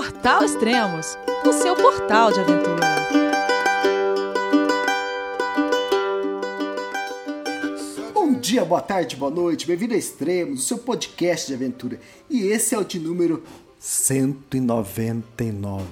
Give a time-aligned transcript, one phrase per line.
[0.00, 2.80] Portal Extremos, o seu portal de aventura.
[8.14, 12.00] Bom dia, boa tarde, boa noite, bem-vindo a Extremos, o seu podcast de aventura.
[12.30, 13.44] E esse é o de número
[13.78, 15.84] 199.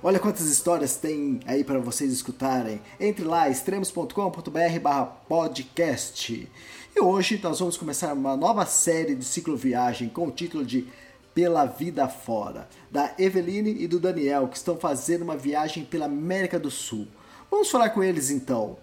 [0.00, 2.80] Olha quantas histórias tem aí para vocês escutarem.
[3.00, 6.48] Entre lá, extremos.com.br barra podcast.
[6.94, 10.86] E hoje nós vamos começar uma nova série de cicloviagem com o título de
[11.34, 16.60] Pela Vida Fora, da Eveline e do Daniel, que estão fazendo uma viagem pela América
[16.60, 17.08] do Sul.
[17.50, 18.76] Vamos falar com eles então.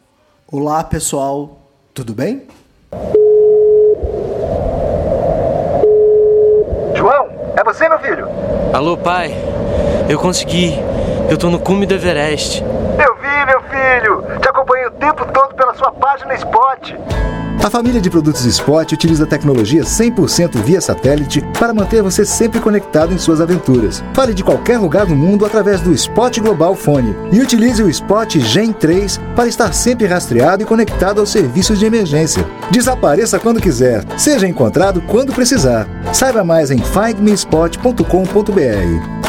[0.52, 1.60] Olá pessoal,
[1.94, 2.46] tudo bem?
[6.94, 8.27] João, é você, meu filho?
[8.74, 9.32] Alô, pai.
[10.10, 10.74] Eu consegui.
[11.30, 12.62] Eu tô no cume do Everest.
[12.62, 14.40] Eu vi, meu filho.
[14.41, 16.96] Te acompanhei o tempo todo pela sua página Spot.
[17.64, 23.14] A família de produtos Spot utiliza tecnologia 100% via satélite para manter você sempre conectado
[23.14, 24.04] em suas aventuras.
[24.16, 28.35] Fale de qualquer lugar do mundo através do Spot Global Fone e utilize o Spot
[28.40, 32.44] Gen 3 para estar sempre rastreado e conectado aos serviços de emergência.
[32.72, 35.88] Desapareça quando quiser, seja encontrado quando precisar.
[36.12, 39.22] Saiba mais em findmespot.com.br.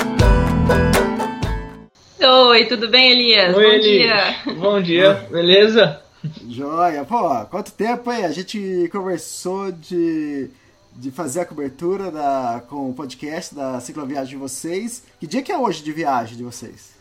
[2.25, 3.55] Oi, tudo bem, Elias?
[3.55, 3.83] Oi, Bom Eli.
[3.83, 4.35] dia.
[4.59, 6.02] Bom dia, beleza?
[6.49, 8.25] Joia, pô, quanto tempo, hein?
[8.25, 10.49] A gente conversou de,
[10.97, 15.03] de fazer a cobertura da, com o podcast da cicloviagem de vocês.
[15.19, 16.93] Que dia que é hoje de viagem de vocês?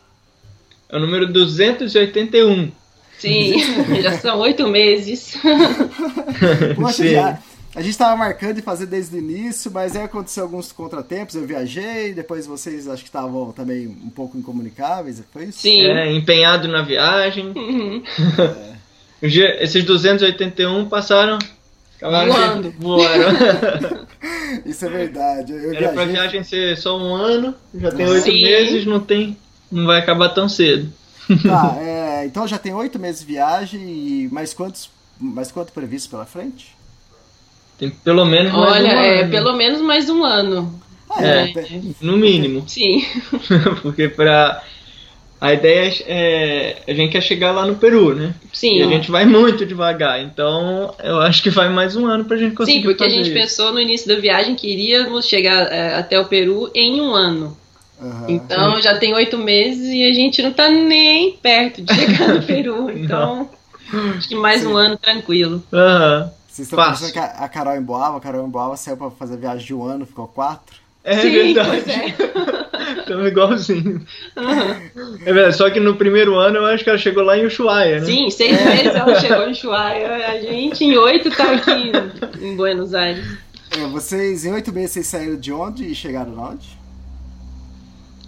[0.90, 2.72] É o número 281.
[3.18, 3.54] Sim,
[4.02, 5.36] já são oito meses.
[6.76, 7.12] Poxa, Sim.
[7.12, 7.40] já,
[7.76, 11.46] a gente tava marcando de fazer desde o início, mas aí aconteceu alguns contratempos, eu
[11.46, 15.60] viajei, depois vocês acho que estavam também um pouco incomunicáveis, foi isso?
[15.60, 15.82] Sim.
[15.86, 17.54] É, empenhado na viagem.
[17.56, 18.04] Uhum.
[19.22, 21.38] Esses 281 passaram.
[22.02, 22.74] Voando.
[22.80, 24.08] Voaram.
[24.66, 25.54] Isso é verdade.
[25.54, 28.42] Eu Era pra viagem ser só um ano, já tem oito Sim.
[28.42, 29.38] meses, não tem.
[29.72, 30.92] Não vai acabar tão cedo.
[31.44, 36.10] Tá, é, então já tem oito meses de viagem e mais quantos, mais quanto previsto
[36.10, 36.76] pela frente?
[37.78, 39.32] Tem pelo menos mais Olha, um é ano.
[39.32, 40.82] pelo menos mais um ano.
[41.10, 41.52] Ah, É.
[41.52, 42.64] é, No mínimo.
[42.68, 43.06] Sim.
[43.82, 44.62] Porque pra.
[45.42, 46.78] A ideia é.
[46.88, 48.36] A gente quer chegar lá no Peru, né?
[48.54, 48.76] Sim.
[48.78, 50.22] E a gente vai muito devagar.
[50.22, 53.26] Então, eu acho que vai mais um ano pra gente conseguir Sim, porque a gente
[53.26, 53.34] isso.
[53.34, 57.58] pensou no início da viagem que iríamos chegar é, até o Peru em um ano.
[58.00, 58.26] aham.
[58.30, 62.44] Então já tem oito meses e a gente não tá nem perto de chegar no
[62.46, 62.92] Peru.
[62.92, 63.50] Então,
[64.16, 65.64] acho que mais um ano tranquilo.
[65.74, 66.32] Aham.
[66.48, 67.08] Vocês estão Fácil.
[67.08, 69.84] pensando que a, a Carol Emboava, a Carol Emboava saiu pra fazer viagem de um
[69.86, 70.76] ano, ficou quatro.
[71.04, 71.92] É Sim, verdade.
[71.92, 72.16] é.
[73.02, 74.06] Estamos igualzinho.
[75.26, 78.00] É verdade, só que no primeiro ano eu acho que ela chegou lá em Ushuaia,
[78.00, 78.06] né?
[78.06, 81.92] Sim, seis meses ela chegou em Ushuaia, a gente em oito tá aqui
[82.42, 83.26] em Buenos Aires.
[83.78, 86.68] É, vocês, em oito meses, vocês saíram de onde e chegaram onde?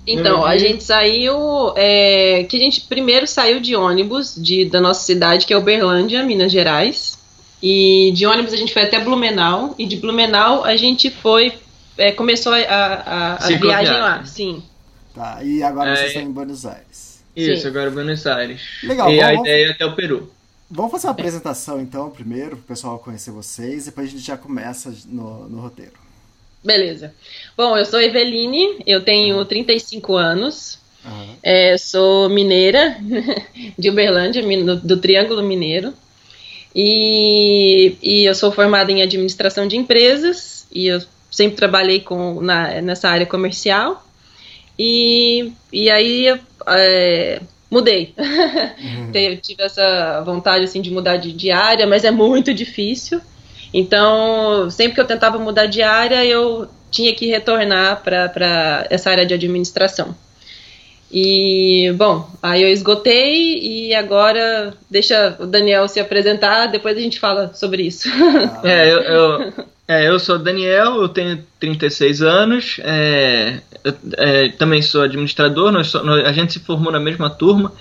[0.05, 0.59] Então, a Uhum.
[0.59, 1.73] gente saiu.
[1.75, 6.23] é, que a gente primeiro saiu de ônibus de, da nossa cidade, que é Uberlândia,
[6.23, 7.17] Minas Gerais.
[7.61, 9.73] E de ônibus a gente foi até Blumenau.
[9.79, 11.53] E de Blumenau a gente foi.
[11.97, 14.63] É, começou a, a, a viagem lá, sim.
[15.13, 17.23] Tá, e agora É, vocês estão em Buenos Aires.
[17.35, 17.67] Isso, Sim.
[17.67, 18.61] agora Buenos Aires.
[18.83, 20.31] Legal, E a vamos- ideia é até o Peru.
[20.69, 24.93] Vamos fazer uma apresentação então, primeiro, pro pessoal conhecer vocês, depois a gente já começa
[25.07, 25.93] no, no roteiro.
[26.63, 27.13] Beleza.
[27.57, 30.79] Bom, eu sou Eveline, eu tenho 35 anos.
[31.05, 31.35] Aham.
[31.43, 32.97] É, sou mineira
[33.77, 35.93] de Uberlândia, do, do Triângulo Mineiro.
[36.75, 41.01] E, e eu sou formada em administração de empresas e eu
[41.33, 44.05] sempre trabalhei com, na, nessa área comercial.
[44.77, 48.13] E, e aí eu, é, mudei.
[49.11, 53.19] Te- Tive essa vontade assim, de mudar de, de área, mas é muito difícil.
[53.73, 59.25] Então, sempre que eu tentava mudar de área, eu tinha que retornar para essa área
[59.25, 60.15] de administração.
[61.11, 67.19] E, bom, aí eu esgotei e agora deixa o Daniel se apresentar, depois a gente
[67.19, 68.09] fala sobre isso.
[68.63, 69.53] É, eu, eu,
[69.87, 75.87] é, eu sou Daniel, eu tenho 36 anos, é, eu, é, também sou administrador, nós
[75.87, 77.71] so- nós- a gente se formou na mesma turma,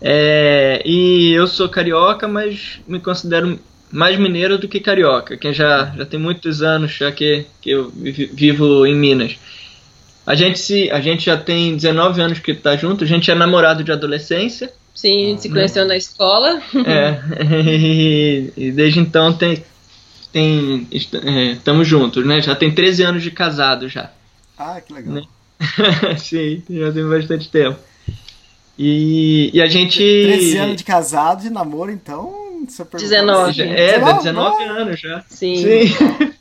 [0.00, 3.58] é, e eu sou carioca, mas me considero
[3.90, 7.90] mais mineiro do que carioca, que já, já tem muitos anos já que, que eu
[7.90, 9.36] vi- vivo em Minas.
[10.26, 13.34] A gente, se, a gente já tem 19 anos que tá junto, a gente é
[13.34, 16.60] namorado de adolescência, Sim, a gente se conheceu na escola.
[16.84, 17.18] é,
[17.64, 19.64] e, e desde então tem,
[20.32, 22.40] tem estamos juntos, né?
[22.40, 24.10] Já tem 13 anos de casado já.
[24.58, 25.14] Ah, que legal.
[25.14, 25.22] Né?
[26.18, 27.78] Sim, já tem bastante tempo.
[28.78, 29.98] E, e a gente.
[29.98, 32.48] 13 anos de casado, de namoro, então.
[32.76, 33.52] Perguntar 19.
[33.52, 34.76] Já- assim, É, 19, 19 não.
[34.76, 35.24] anos já.
[35.28, 35.56] Sim.
[35.56, 36.32] Sim.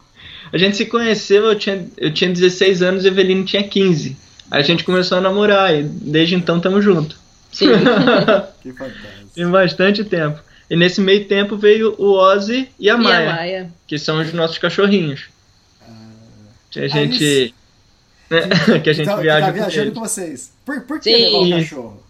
[0.52, 4.16] A gente se conheceu, eu tinha, eu tinha 16 anos e a Eveline tinha 15.
[4.50, 7.18] Aí a gente começou a namorar e desde então estamos juntos.
[7.52, 7.68] Sim.
[8.64, 9.28] Que fantástico.
[9.36, 10.40] Tem bastante tempo.
[10.70, 13.74] E nesse meio tempo veio o Ozzy e a e Maia, a Maia.
[13.88, 15.30] que são os nossos cachorrinhos.
[16.70, 17.24] Que a Ah, gente.
[17.24, 17.54] eles-
[18.30, 18.42] né,
[18.84, 19.94] que a gente Então, viaja tá com viajando eles.
[19.94, 20.52] com vocês.
[20.66, 21.24] Por, por que Sim.
[21.24, 22.04] levar o cachorro?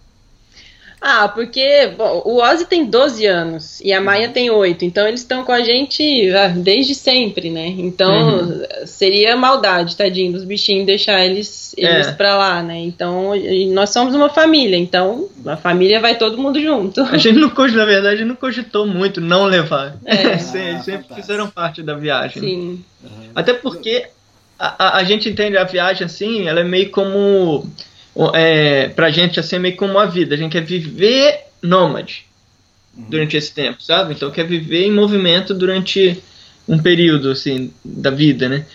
[1.00, 5.22] Ah, porque bom, o Ozzy tem 12 anos e a Maia tem 8, então eles
[5.22, 7.68] estão com a gente ah, desde sempre, né?
[7.68, 8.64] Então Uhum.
[8.86, 12.12] seria maldade, tadinho, dos bichinhos deixar eles, eles É.
[12.14, 12.80] pra lá, né?
[12.80, 13.34] Então
[13.74, 17.02] nós somos uma família, então a família vai todo mundo junto.
[17.04, 19.96] A gente não cogitou, na verdade, não cogitou muito não levar.
[20.04, 20.38] É.
[20.40, 22.42] Sim, eles Ah, sempre fizeram parte da viagem.
[22.42, 22.84] Sim,
[23.36, 24.08] Até porque
[24.58, 27.70] a, a, a gente entende a viagem assim, ela é meio como.
[28.34, 30.36] É, pra gente, assim, é meio como uma vida.
[30.36, 32.26] A gente quer viver nômade
[32.94, 34.14] durante esse tempo, sabe?
[34.14, 36.22] Então quer viver em movimento durante
[36.68, 38.66] um período, assim, da vida, né?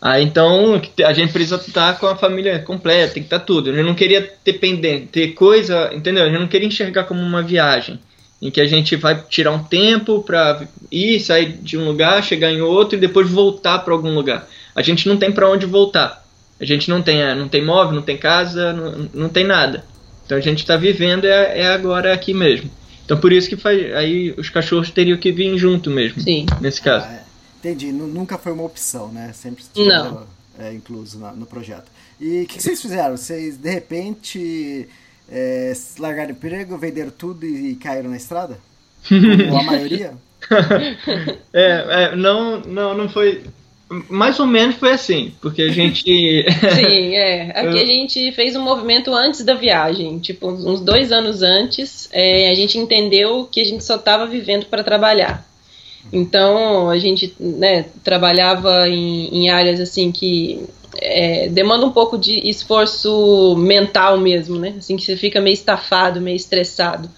[0.00, 3.70] Aí então a gente precisa estar com a família completa, tem que estar tudo.
[3.70, 6.26] Eu não queria ter pendente, ter coisa, entendeu?
[6.26, 7.98] Eu não queria enxergar como uma viagem
[8.40, 12.50] em que a gente vai tirar um tempo para ir, sair de um lugar, chegar
[12.50, 14.46] em outro e depois voltar para algum lugar.
[14.74, 16.25] A gente não tem para onde voltar.
[16.60, 19.84] A gente não tem, não tem móvel, não tem casa, não, não tem nada.
[20.24, 22.70] Então a gente está vivendo é, é agora aqui mesmo.
[23.04, 26.20] Então por isso que faz, aí os cachorros teriam que vir junto mesmo.
[26.20, 26.46] sim.
[26.60, 27.06] Nesse caso.
[27.08, 27.22] Ah, é.
[27.58, 27.92] Entendi.
[27.92, 29.32] Nu- Nunca foi uma opção, né?
[29.34, 29.82] Sempre Não.
[29.82, 30.26] estiveram
[30.58, 31.84] é, incluso na- no projeto.
[32.20, 33.16] E o que, que vocês fizeram?
[33.16, 34.88] Vocês, de repente,
[35.30, 38.58] é, largaram o emprego, venderam tudo e, e caíram na estrada?
[39.50, 40.14] Ou a maioria?
[41.52, 43.42] É, é, não, não, não foi.
[43.88, 46.02] Mais ou menos foi assim, porque a gente.
[46.74, 47.52] Sim, é.
[47.54, 52.50] Aqui a gente fez um movimento antes da viagem, tipo, uns dois anos antes, é,
[52.50, 55.46] a gente entendeu que a gente só estava vivendo para trabalhar.
[56.12, 60.64] Então, a gente né, trabalhava em, em áreas assim que
[60.98, 64.74] é, demanda um pouco de esforço mental mesmo, né?
[64.78, 67.10] Assim que você fica meio estafado, meio estressado.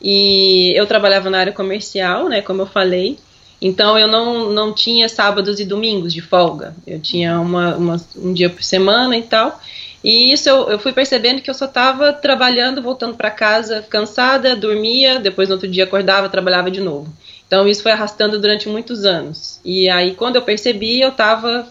[0.00, 2.40] E eu trabalhava na área comercial, né?
[2.40, 3.18] Como eu falei.
[3.60, 6.74] Então eu não, não tinha sábados e domingos de folga.
[6.86, 9.60] Eu tinha uma, uma- um dia por semana e tal.
[10.02, 14.56] E isso eu, eu fui percebendo que eu só estava trabalhando, voltando para casa cansada,
[14.56, 17.12] dormia, depois no outro dia acordava, trabalhava de novo.
[17.46, 19.60] Então isso foi arrastando durante muitos anos.
[19.64, 21.70] E aí quando eu percebi, eu estava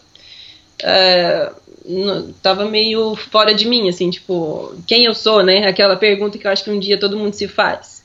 [2.41, 5.67] tava meio fora de mim, assim, tipo, quem eu sou, né?
[5.67, 7.98] Aquela pergunta que eu acho que um dia todo mundo se faz.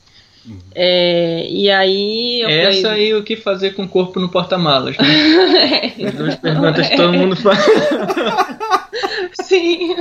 [0.73, 4.95] É, e aí eu Essa falei, e o que fazer com o corpo no porta-malas,
[4.97, 5.93] né?
[6.07, 7.65] As duas perguntas que todo mundo faz.
[9.41, 9.95] Sim.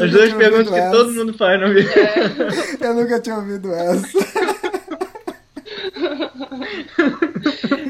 [0.00, 1.90] As duas perguntas que todo mundo faz na vida.
[2.80, 4.08] Eu nunca tinha ouvido essa.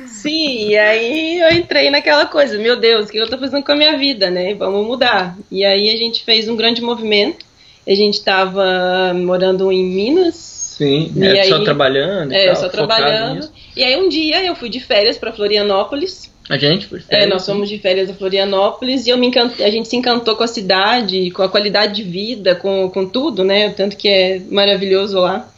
[0.06, 3.72] Sim, e aí eu entrei naquela coisa, meu Deus, o que eu tô fazendo com
[3.72, 4.54] a minha vida, né?
[4.54, 5.36] Vamos mudar.
[5.50, 7.44] E aí a gente fez um grande movimento.
[7.86, 10.53] A gente tava morando em Minas.
[10.76, 12.32] Sim, E é aí- só trabalhando.
[12.32, 13.36] e É, tal, só focado trabalhando.
[13.36, 13.52] nisso.
[13.76, 16.32] E aí um dia eu fui de férias para Florianópolis.
[16.50, 17.00] A gente foi.
[17.08, 19.52] É, nós fomos de férias a Florianópolis e eu me encant...
[19.60, 23.44] a gente se encantou com a cidade, com a qualidade de vida, com, com tudo,
[23.44, 23.68] né?
[23.68, 25.48] O tanto que é maravilhoso lá.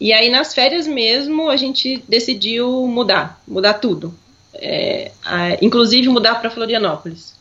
[0.00, 4.14] E aí nas férias mesmo a gente decidiu mudar, mudar tudo.
[4.54, 7.34] É, a- inclusive mudar para Florianópolis.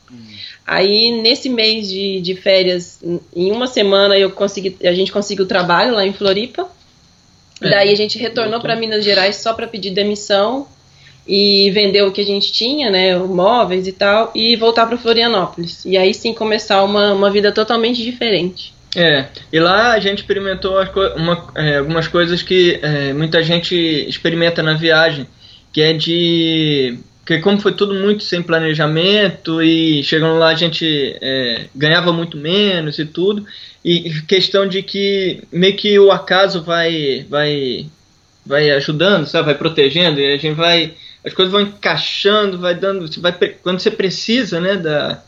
[0.65, 2.99] Aí nesse mês de, de férias,
[3.35, 6.67] em uma semana eu consegui, a gente conseguiu trabalho lá em Floripa.
[7.61, 10.67] É, Daí a gente retornou para Minas Gerais só para pedir demissão
[11.27, 15.83] e vender o que a gente tinha, né, móveis e tal, e voltar para Florianópolis.
[15.85, 18.73] E aí sim começar uma, uma vida totalmente diferente.
[18.95, 20.73] É, e lá a gente experimentou
[21.17, 23.75] uma- é, algumas coisas que é, muita gente
[24.07, 25.27] experimenta na viagem,
[25.73, 26.97] que é de.
[27.25, 32.37] Porque como foi tudo muito sem planejamento e chegando lá a gente é, ganhava muito
[32.37, 33.43] menos e tudo,
[33.83, 37.87] e questão de que meio que o acaso vai vai
[38.45, 40.93] vai ajudando, sabe, vai protegendo e a gente vai
[41.25, 45.19] as coisas vão encaixando, vai dando, vai quando você precisa, né, da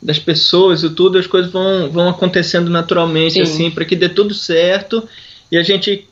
[0.00, 3.42] das pessoas e tudo, as coisas vão, vão acontecendo naturalmente, Sim.
[3.42, 5.08] assim, para que dê tudo certo.
[5.50, 6.08] E a gente,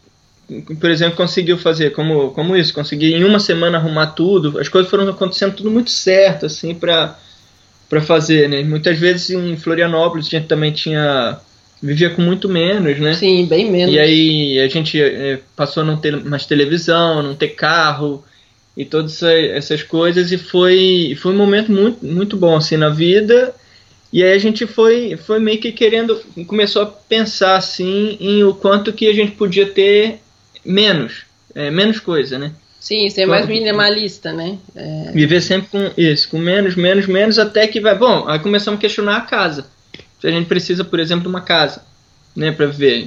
[0.81, 4.59] por exemplo, conseguiu fazer como, como isso, conseguir em uma semana arrumar tudo.
[4.59, 7.17] As coisas foram acontecendo tudo muito certo, assim, para
[7.89, 8.63] para fazer, né?
[8.63, 11.41] Muitas vezes em Florianópolis a gente também tinha
[11.83, 13.15] vivia com muito menos, né?
[13.15, 13.93] Sim, bem menos.
[13.93, 18.25] E aí a gente eh, passou a não ter mais televisão, não ter carro
[18.77, 22.89] e todas essa- essas coisas e foi foi um momento muito muito bom assim na
[22.91, 23.53] vida.
[24.13, 28.55] E aí a gente foi foi meio que querendo começou a pensar assim em o
[28.55, 30.21] quanto que a gente podia ter
[30.65, 31.25] menos,
[31.55, 32.53] eh, menos coisa, né?
[32.79, 33.61] Sim, ser mais Claro.
[33.61, 34.57] minimalista, né?
[34.75, 37.97] É, Viver sempre com isso, com menos, menos, menos, até que vai.
[37.97, 39.67] Bom, aí começamos a questionar a casa.
[40.19, 41.83] se a gente precisa, por exemplo, de uma casa
[42.35, 43.07] né, para ver,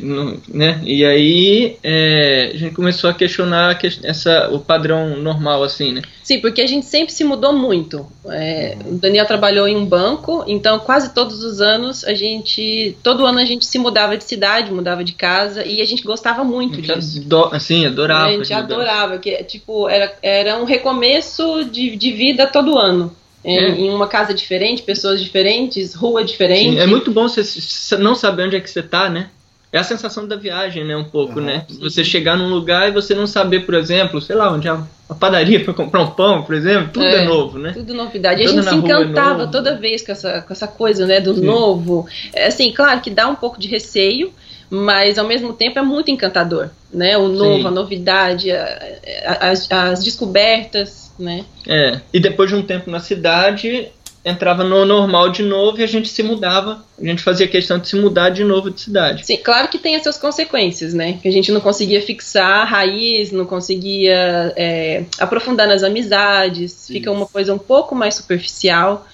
[0.50, 0.82] né?
[0.84, 6.02] E aí é, a gente começou a questionar essa, o padrão normal, assim, né?
[6.22, 8.06] Sim, porque a gente sempre se mudou muito.
[8.28, 13.26] É, o Daniel trabalhou em um banco, então quase todos os anos a gente, todo
[13.26, 16.80] ano a gente se mudava de cidade, mudava de casa e a gente gostava muito
[16.80, 17.22] a disso.
[17.26, 18.28] Adora, assim, adorava.
[18.28, 23.16] A gente adorava, que tipo era, era um recomeço de, de vida todo ano.
[23.44, 23.70] É, é.
[23.72, 26.76] Em uma casa diferente, pessoas diferentes, rua diferente.
[26.76, 29.30] Sim, é muito bom você não saber onde é que você tá, né?
[29.74, 30.96] É a sensação da viagem, né?
[30.96, 31.66] Um pouco, uhum, né?
[31.68, 31.80] Sim.
[31.80, 35.16] Você chegar num lugar e você não saber, por exemplo, sei lá, onde é a
[35.16, 37.72] padaria para comprar um pão, por exemplo, tudo é, é novo, né?
[37.74, 38.44] Tudo novidade.
[38.44, 41.20] Tudo a gente se é encantava é toda vez com essa, com essa coisa, né?
[41.20, 41.42] Do sim.
[41.42, 42.06] novo.
[42.32, 44.32] É, assim, claro que dá um pouco de receio,
[44.70, 47.18] mas ao mesmo tempo é muito encantador, né?
[47.18, 47.68] O novo, sim.
[47.68, 48.80] a novidade, a,
[49.26, 51.46] a, as, as descobertas né?
[51.68, 53.92] É, e depois de um tempo na cidade,
[54.26, 56.84] entrava no normal de novo e a gente se mudava.
[57.00, 59.26] A gente fazia questão de se mudar de novo de cidade.
[59.26, 61.20] Sim, claro que tem as suas consequências, né?
[61.22, 67.12] Que a gente não conseguia fixar a raiz, não conseguia é, aprofundar nas amizades, fica
[67.12, 69.06] uma coisa um pouco mais superficial.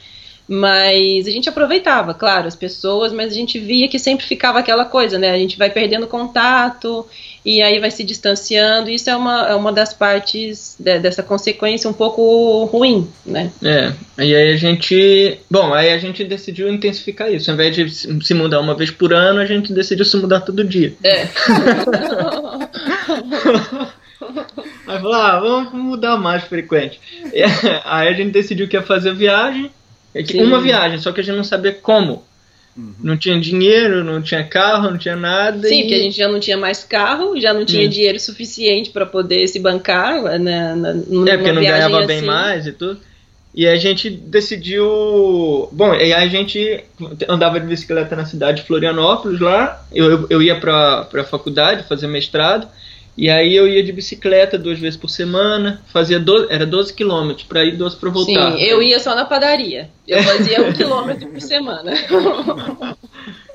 [0.51, 4.83] Mas a gente aproveitava, claro, as pessoas, mas a gente via que sempre ficava aquela
[4.83, 5.29] coisa, né?
[5.29, 7.05] A gente vai perdendo contato
[7.45, 8.89] e aí vai se distanciando.
[8.89, 13.51] Isso é uma, é uma das partes de, dessa consequência um pouco ruim, né?
[13.63, 15.37] É, e aí a gente.
[15.51, 17.51] Bom, aí a gente decidiu intensificar isso.
[17.51, 17.87] Ao invés de
[18.25, 20.95] se mudar uma vez por ano, a gente decidiu se mudar todo dia.
[21.03, 21.27] É.
[24.87, 26.99] aí falou, ah, vamos mudar mais frequente.
[27.85, 29.69] Aí a gente decidiu que ia fazer viagem
[30.13, 32.23] é que uma viagem, só que a gente não sabia como.
[32.75, 32.93] Uhum.
[33.03, 35.67] Não tinha dinheiro, não tinha carro, não tinha nada.
[35.67, 35.81] Sim, e...
[35.81, 37.89] porque a gente já não tinha mais carro, já não tinha uhum.
[37.89, 40.39] dinheiro suficiente para poder se bancar.
[40.39, 40.89] Né, na,
[41.31, 42.07] é, porque não ganhava assim.
[42.07, 42.99] bem mais e tudo.
[43.53, 45.67] E a gente decidiu.
[45.71, 46.83] Bom, e aí a gente
[47.27, 49.83] andava de bicicleta na cidade de Florianópolis lá.
[49.91, 52.67] Eu, eu, eu ia para a faculdade fazer mestrado.
[53.19, 57.45] E aí eu ia de bicicleta duas vezes por semana, fazia 12, era 12 quilômetros
[57.45, 58.53] para ir, 12 para voltar.
[58.53, 59.89] Sim, eu ia só na padaria.
[60.07, 61.91] Eu fazia um quilômetro por semana.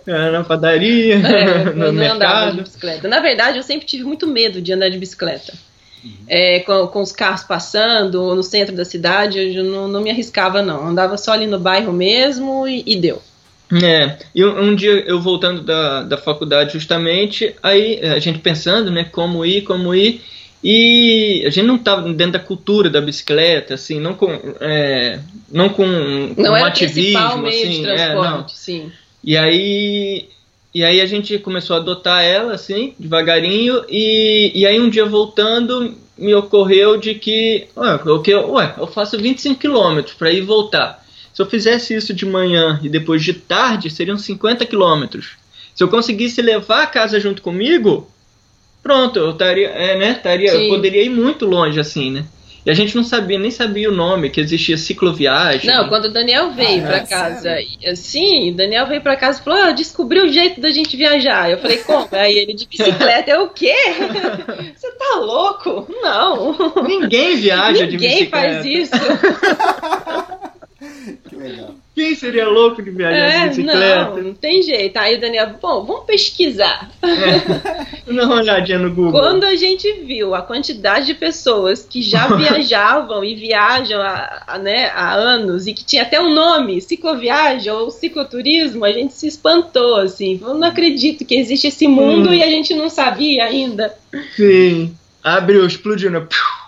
[0.06, 2.60] Na padaria, é, no mercado.
[2.62, 3.08] bicicleta.
[3.08, 5.54] Na verdade, eu sempre tive muito medo de andar de bicicleta.
[6.04, 6.12] Uhum.
[6.28, 10.60] É, com, com, os carros passando no centro da cidade, eu não, não me arriscava
[10.60, 10.82] não.
[10.82, 13.22] Eu andava só ali no bairro mesmo e, e deu.
[13.72, 19.04] É, e um, dia eu voltando da, da faculdade justamente, aí a gente pensando, né,
[19.04, 20.20] como ir, como ir,
[20.62, 24.30] e a gente não estava dentro da cultura da bicicleta, assim, não com,
[24.60, 25.18] é,
[25.50, 25.86] não com
[26.36, 28.48] não um ativismo, meio assim, de é, não.
[28.48, 28.92] sim.
[29.22, 30.28] E aí,
[30.74, 35.06] e aí a gente começou a adotar ela, assim, devagarinho, e, e aí um dia
[35.06, 41.03] voltando me ocorreu de que, ué, eu, ué, eu faço 25 quilômetros para ir voltar.
[41.34, 45.32] Se eu fizesse isso de manhã e depois de tarde, seriam 50 quilômetros.
[45.74, 48.08] Se eu conseguisse levar a casa junto comigo,
[48.80, 52.24] pronto, eu estaria, é, né, estaria, eu poderia ir muito longe assim, né?
[52.64, 55.66] E a gente não sabia, nem sabia o nome, que existia cicloviagem.
[55.66, 57.56] Não, quando o Daniel veio ah, para é casa,
[57.94, 61.50] sim, o Daniel veio para casa e falou: ah, descobri o jeito da gente viajar.
[61.50, 62.08] Eu falei: como?
[62.12, 63.74] Aí ele de bicicleta, é o quê?
[64.74, 65.86] Você tá louco?
[66.00, 66.72] Não.
[66.86, 68.62] Ninguém viaja Ninguém de bicicleta.
[68.62, 68.94] Ninguém faz isso.
[71.28, 71.74] que legal.
[71.94, 74.10] Quem seria louco de viajar é, de bicicleta?
[74.10, 74.96] Não, não tem jeito.
[74.96, 76.90] Aí o Daniel, bom, vamos pesquisar.
[77.02, 78.10] É.
[78.10, 79.12] Uma olhadinha no Google.
[79.12, 84.58] Quando a gente viu a quantidade de pessoas que já viajavam e viajam há, há,
[84.58, 89.28] né, há anos e que tinha até um nome, cicloviagem ou cicloturismo, a gente se
[89.28, 90.40] espantou, assim.
[90.42, 92.34] Eu não acredito que existe esse mundo hum.
[92.34, 93.94] e a gente não sabia ainda.
[94.34, 94.94] Sim.
[95.22, 96.26] Abriu, explodiu, né?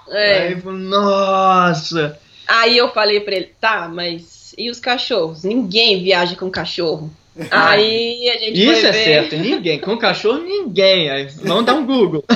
[0.08, 0.38] É.
[0.49, 2.16] Aí, nossa!
[2.47, 5.45] Aí eu falei pra ele, tá, mas e os cachorros?
[5.45, 7.11] Ninguém viaja com cachorro.
[7.50, 9.05] Aí a gente Isso é ver...
[9.05, 9.79] certo, ninguém.
[9.79, 11.11] Com cachorro, ninguém.
[11.11, 12.25] Aí, vamos dar um Google.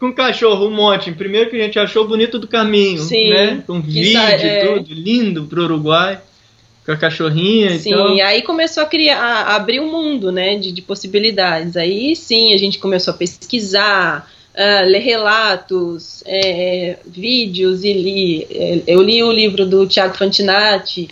[0.00, 1.12] com cachorro, um monte.
[1.12, 3.62] Primeiro que a gente achou bonito do caminho, Sim, né?
[3.66, 4.66] Com vídeo e é...
[4.66, 6.20] tudo, lindo pro Uruguai.
[6.84, 8.08] Com a cachorrinha sim, e tal.
[8.08, 11.76] Sim, aí começou a criar, a abrir um mundo, né, de, de possibilidades.
[11.76, 14.26] Aí sim, a gente começou a pesquisar,
[14.58, 18.46] uh, ler relatos, é, vídeos e li.
[18.50, 21.08] É, eu li o livro do Tiago Fantinatti.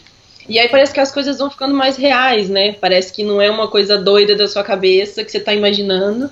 [0.49, 2.73] E aí parece que as coisas vão ficando mais reais, né?
[2.73, 6.31] Parece que não é uma coisa doida da sua cabeça que você está imaginando.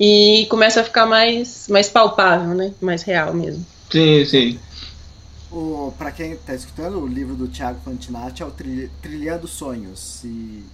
[0.00, 2.72] E começa a ficar mais, mais palpável, né?
[2.80, 3.64] Mais real mesmo.
[3.90, 4.58] Sim, sim.
[5.98, 8.50] Para quem está escutando, o livro do Tiago Fantinatti é o
[9.02, 10.00] Trilhando Sonhos.
[10.00, 10.64] Se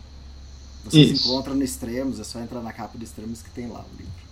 [0.84, 1.28] vocês Isso.
[1.28, 4.27] encontram no Extremos, é só entrar na capa do Extremos que tem lá o livro.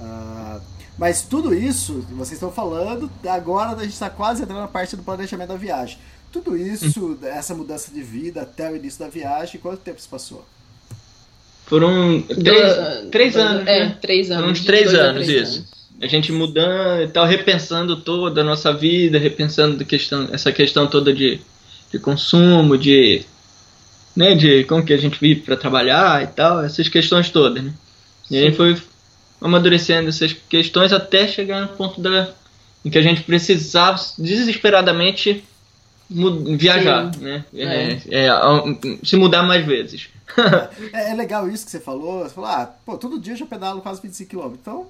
[0.00, 0.60] Uh,
[0.96, 5.02] mas tudo isso, vocês estão falando, agora a gente está quase entrando na parte do
[5.02, 5.98] planejamento da viagem.
[6.30, 10.44] tudo isso, essa mudança de vida até o início da viagem, quanto tempo se passou?
[11.66, 13.98] Foram três, Do- três do- anos, É, né?
[14.00, 14.52] três Foram anos.
[14.52, 15.64] uns de três anos, três isso.
[16.00, 21.12] A gente mudando e tal, repensando toda a nossa vida, repensando questão, essa questão toda
[21.12, 21.40] de,
[21.92, 23.24] de consumo, de,
[24.14, 27.72] né, de como que a gente vive para trabalhar e tal, essas questões todas, né?
[28.30, 28.76] E aí foi
[29.40, 32.30] amadurecendo essas questões até chegar no ponto da,
[32.84, 35.44] em que a gente precisava desesperadamente
[36.10, 37.44] viajar, né?
[37.54, 38.62] É, é, a-
[39.04, 40.08] se mudar mais vezes.
[40.92, 42.22] É, é legal isso que você falou.
[42.22, 44.54] Você falou, ah, pô, todo dia eu já pedalo quase 25 km.
[44.54, 44.86] Então,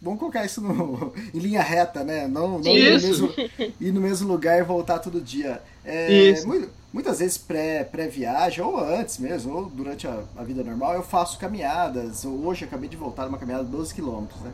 [0.00, 2.28] vamos colocar isso no- em linha reta, né?
[2.28, 3.06] Não, não ir, no Isso.
[3.08, 3.34] mesmo,
[3.80, 5.60] ir no mesmo lugar e voltar todo dia.
[5.84, 6.46] É, Isso.
[6.46, 11.02] mui- muitas vezes pré- pré-viagem, ou antes mesmo, ou durante a, a vida normal, eu
[11.02, 12.24] faço caminhadas.
[12.24, 14.52] Hoje eu acabei de voltar numa caminhada de 12 km, né?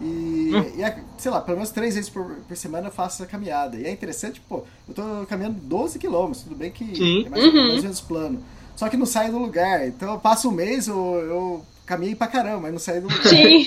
[0.00, 0.64] E, Hum.
[0.76, 3.76] e, é, sei lá, pelo menos três vezes por, por semana eu faço essa caminhada.
[3.76, 7.26] E é interessante, pô, eu tô caminhando 12 km, tudo bem que Sim.
[7.26, 8.40] é mais, ou menos plano.
[8.76, 9.86] Só que não sai do lugar.
[9.88, 13.22] Então eu passo um mês, eu, eu caminhei pra caramba, mas não saí do lugar.
[13.28, 13.66] Sim.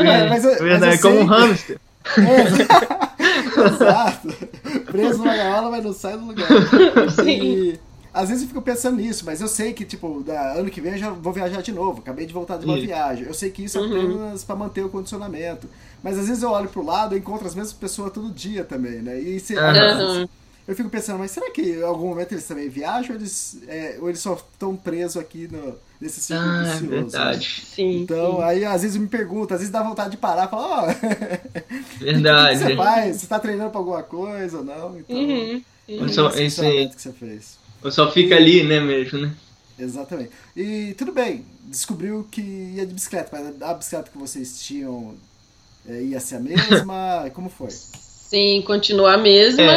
[0.00, 1.80] É, mas eu- É verdade, mas é como um sei hamster.
[3.66, 4.28] Exato.
[4.86, 6.48] Preso numa gaiola, mas não sai do lugar.
[7.26, 7.78] E
[8.22, 10.92] às vezes eu fico pensando nisso, mas eu sei que, tipo, da ano que vem
[10.92, 12.00] eu já vou viajar de novo.
[12.00, 12.86] Acabei de voltar de uma Isso.
[12.86, 13.26] viagem.
[13.26, 15.68] Eu sei que isso é apenas pra manter o condicionamento.
[16.02, 19.02] Mas às vezes eu olho pro lado e encontro as mesmas pessoas todo dia também,
[19.02, 19.18] né?
[19.18, 20.28] E se, Aham.
[20.66, 23.96] eu fico pensando, mas será que em algum momento eles também viajam ou eles, é,
[24.00, 27.22] ou eles só estão presos aqui no, nesse círculo Ah, é vicioso?
[27.22, 27.38] né?
[27.38, 27.62] verdade.
[27.74, 28.02] Sim.
[28.02, 28.42] Então, sim.
[28.42, 30.90] aí às vezes eu me pergunto, às vezes dá vontade de parar e falar, ó,
[30.90, 30.94] o
[32.22, 32.58] que, que Verdade.
[32.58, 33.16] você faz?
[33.16, 34.98] Você tá treinando pra alguma coisa ou não?
[34.98, 35.64] Então, Uhum.
[35.96, 37.58] Ou só, esse isso aí, questionamento que você fez.
[37.82, 39.30] Ou só fica ali, né, mesmo, né?
[39.78, 40.30] Exatamente.
[40.56, 45.14] E tudo bem, descobriu que ia de bicicleta, mas a bicicleta que vocês tinham
[45.88, 47.30] é, ia ser a mesma?
[47.34, 47.70] Como foi?
[47.70, 49.62] Sim, continua a mesma.
[49.62, 49.68] É.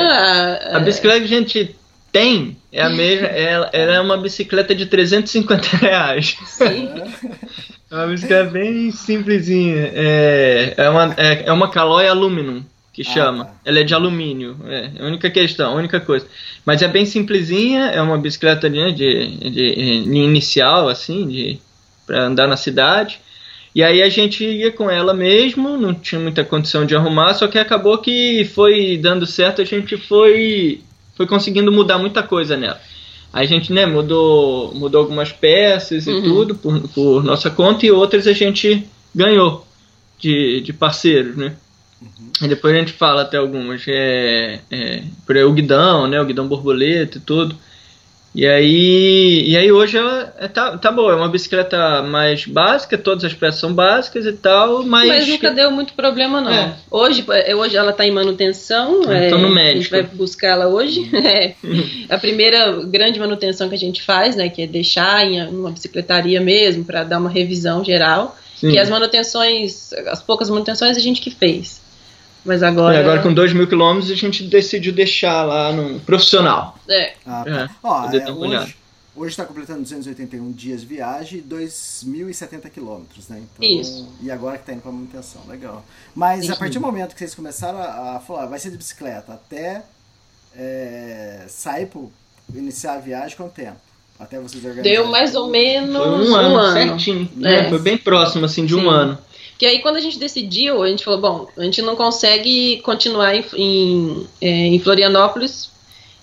[0.74, 1.75] a- A bicicleta que a gente
[2.12, 6.36] tem é a mesma, ela, ela é uma bicicleta de 350 reais.
[6.48, 6.89] Sim.
[7.89, 9.92] É uma bicicleta bem simplesinha.
[9.94, 13.46] É, é, uma, é, é uma Caloi Aluminum, que Ah, chama.
[13.46, 13.51] tá.
[13.66, 14.58] Ela é de alumínio.
[14.68, 16.25] É a única questão, a única coisa.
[16.66, 21.60] Mas é bem simplesinha, é uma bicicleta de, de, de, inicial, assim, de
[22.06, 23.20] para andar na cidade.
[23.74, 27.48] E aí a gente ia com ela mesmo, não tinha muita condição de arrumar, só
[27.48, 30.82] que acabou que foi dando certo, a gente foi,
[31.16, 32.82] foi conseguindo mudar muita coisa nela.
[33.32, 36.22] A gente né, mudou, mudou algumas peças e Uhum.
[36.22, 39.66] tudo por, por nossa conta e outras a gente ganhou
[40.20, 41.54] de, de parceiros, né?
[42.42, 43.83] E depois a gente fala até algumas.
[43.87, 46.20] É, é, por aí o guidão, né?
[46.20, 47.55] O guidão borboleta e tudo.
[48.33, 52.98] E aí, e aí hoje ela é, tá, tá boa, é uma bicicleta mais básica,
[52.98, 55.09] todas as peças são básicas e tal, mas.
[55.09, 56.50] Mas nunca deu muito problema, não.
[56.50, 56.74] É.
[56.90, 59.01] Hoje, é, hoje ela está em manutenção.
[59.05, 59.81] Ah, é, então no A médico.
[59.81, 61.09] gente vai buscar ela hoje.
[61.22, 61.53] É.
[62.09, 66.42] A primeira grande manutenção que a gente faz, né, que é deixar em uma bicicletaria
[66.42, 68.35] mesmo, para dar uma revisão geral.
[68.55, 68.72] Sim.
[68.72, 71.80] E as manutenções, as poucas manutenções a gente que fez.
[72.44, 72.96] Mas agora.
[72.96, 76.77] E agora com 2 mil quilômetros a gente decidiu deixar lá no profissional.
[76.90, 77.75] É, Ah, É, tá.
[77.84, 78.64] Ó, é, uma olhada.
[78.66, 78.75] hoje,
[79.16, 83.42] hoje está completando 281 dias de viagem e 2.070 quilômetros, né?
[83.44, 84.08] Então, Isso.
[84.22, 85.86] E agora que está indo para manutenção, legal.
[86.16, 86.60] Mas a Isso.
[86.60, 89.84] partir do momento que vocês começaram a, a falar, vai ser de bicicleta, até
[90.56, 92.01] é, sair para
[92.56, 93.77] iniciar a viagem, quanto tempo?
[94.20, 94.92] Até vocês organizarem.
[95.00, 97.30] deu mais ou menos Foi um ano, certinho.
[97.36, 97.66] né?
[97.66, 97.70] É.
[97.70, 98.88] Foi bem próximo, assim, de um Sim.
[98.90, 99.18] ano.
[99.61, 103.35] Que aí quando a gente decidiu, a gente falou, bom, a gente não consegue continuar
[103.35, 105.69] em, em, é, em Florianópolis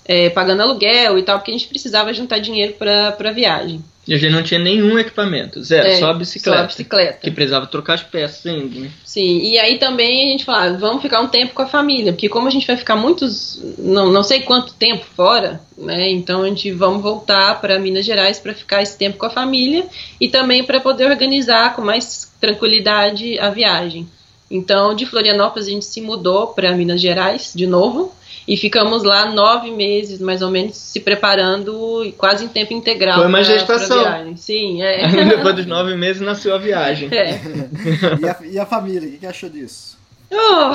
[0.04, 3.80] é, pagando aluguel e tal, porque a gente precisava juntar dinheiro para a viagem.
[4.08, 6.58] E a gente não tinha nenhum equipamento, zero, É, só a bicicleta.
[6.58, 7.18] Só a bicicleta.
[7.20, 8.90] Que precisava trocar as peças ainda, né?
[9.04, 12.10] Sim, e aí também a gente falou, ah, vamos ficar um tempo com a família,
[12.10, 16.08] porque como a gente vai ficar muitos, não, não sei quanto tempo fora, né?
[16.08, 19.86] Então a gente vamos voltar para Minas Gerais para ficar esse tempo com a família
[20.18, 24.08] e também para poder organizar com mais tranquilidade a viagem.
[24.50, 28.14] Então de Florianópolis a gente se mudou para Minas Gerais de novo
[28.48, 33.18] e ficamos lá nove meses mais ou menos se preparando e quase em tempo integral.
[33.18, 34.02] Foi uma pra- gestação.
[34.02, 34.36] pra viagem.
[34.36, 35.06] Sim, é.
[35.28, 37.08] Depois dos nove meses nasceu a viagem.
[37.12, 37.38] É.
[38.20, 39.98] E a, e a família, o que, que achou disso?
[40.30, 40.74] Oh,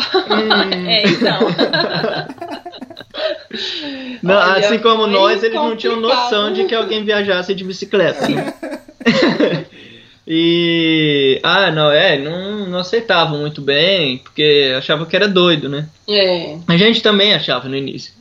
[0.88, 1.40] é, então.
[4.24, 6.24] Não, Olha, assim como foi nós, eles não tinham complicado.
[6.24, 8.26] noção de que alguém viajasse de bicicleta.
[10.28, 11.40] E.
[11.44, 15.88] Ah, não, é, não, não aceitavam muito bem, porque achavam que era doido, né?
[16.08, 16.58] É.
[16.68, 18.14] A gente também achava no início.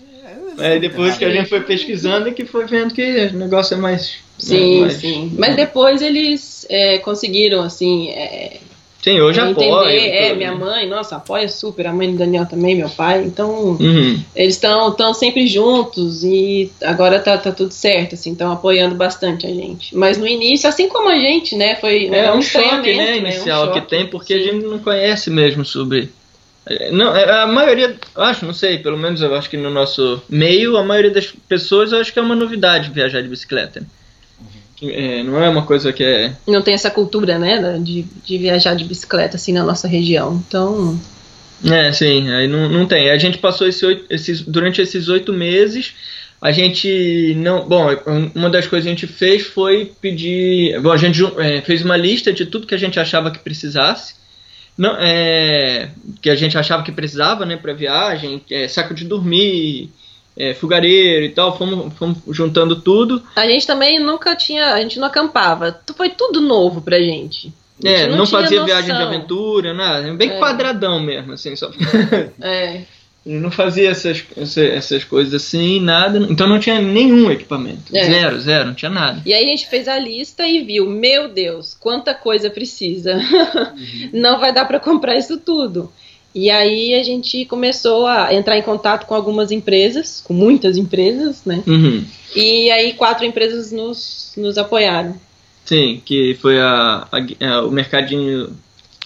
[0.58, 3.78] Aí depois que a gente foi pesquisando é que foi vendo que o negócio é
[3.78, 4.16] mais.
[4.38, 5.32] Sim, mais- sim.
[5.38, 8.58] Mas depois eles é, conseguiram, assim, é,
[9.02, 9.98] Sim, hoje apoia.
[10.00, 10.58] é, minha né?
[10.58, 14.22] mãe, nossa, apoia super, a mãe do Daniel também, meu pai, então Uhum.
[14.34, 19.44] eles estão tão sempre juntos e agora tá, tá tudo certo, assim, estão apoiando bastante
[19.44, 19.96] a gente.
[19.96, 23.16] Mas no início, assim como a gente, né, foi É um choque, estranhamento, né, um
[23.16, 24.44] inicial que choque, tem, porque a sim.
[24.44, 26.08] gente não conhece mesmo sobre.
[26.64, 29.68] é, Não, é, a maioria, eu acho, não sei, pelo menos eu acho que no
[29.68, 33.82] nosso meio, a maioria das pessoas eu acho que é uma novidade viajar de bicicleta.
[34.82, 36.32] É, não é uma coisa que é.
[36.46, 40.42] Não tem essa cultura, né, de, de viajar de bicicleta, assim, na nossa região.
[40.46, 40.98] Então,
[41.64, 43.10] É, sim, aí não, não tem.
[43.10, 45.92] A gente passou esse oito- esses, durante esses oito meses,
[46.40, 47.68] a gente não.
[47.68, 47.86] Bom,
[48.34, 50.80] uma das coisas que a gente fez foi pedir.
[50.80, 54.14] Bom, a gente é, fez uma lista de tudo que a gente achava que precisasse.
[54.76, 55.90] Não, é,
[56.20, 59.90] que a gente achava que precisava, né, para viagem, é, saco de dormir,
[60.36, 63.22] é, fogareiro e tal, fomos, fomos juntando tudo.
[63.36, 65.80] a gente também nunca tinha, a gente não acampava.
[65.96, 67.52] Foi tudo novo pra gente.
[67.84, 68.66] A gente É, não, tinha fazia noção.
[68.76, 70.38] viagem de aventura, nada, bem É.
[70.38, 71.70] quadradão mesmo, assim, só.
[72.40, 72.82] É,
[73.24, 76.18] não fazia essas, essa- essas coisas assim, nada.
[76.30, 77.96] Então não tinha nenhum equipamento.
[77.96, 78.04] É.
[78.04, 79.22] Zero, zero, não tinha nada.
[79.24, 83.14] E aí a gente fez a lista e viu, meu Deus, quanta coisa precisa.
[83.72, 84.10] Uhum.
[84.12, 85.90] Não vai dar para comprar isso tudo.
[86.34, 91.42] E aí a gente começou a entrar em contato com algumas empresas, com muitas empresas,
[91.44, 91.62] né?
[91.66, 92.04] Uhum.
[92.34, 95.14] E aí quatro empresas nos, nos apoiaram.
[95.64, 98.50] Sim, que foi a, a- a- o mercadinho.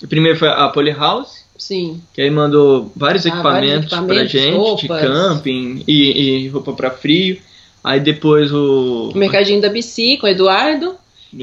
[0.09, 2.01] Primeiro foi a Polyhouse, Sim.
[2.15, 5.01] que aí mandou vários Ah, equipamentos, vários equipamentos, pra gente, de roupas.
[5.03, 7.39] camping e, e roupa pra frio.
[7.83, 9.11] Aí depois o.
[9.15, 10.95] O mercadinho da bici com o Eduardo,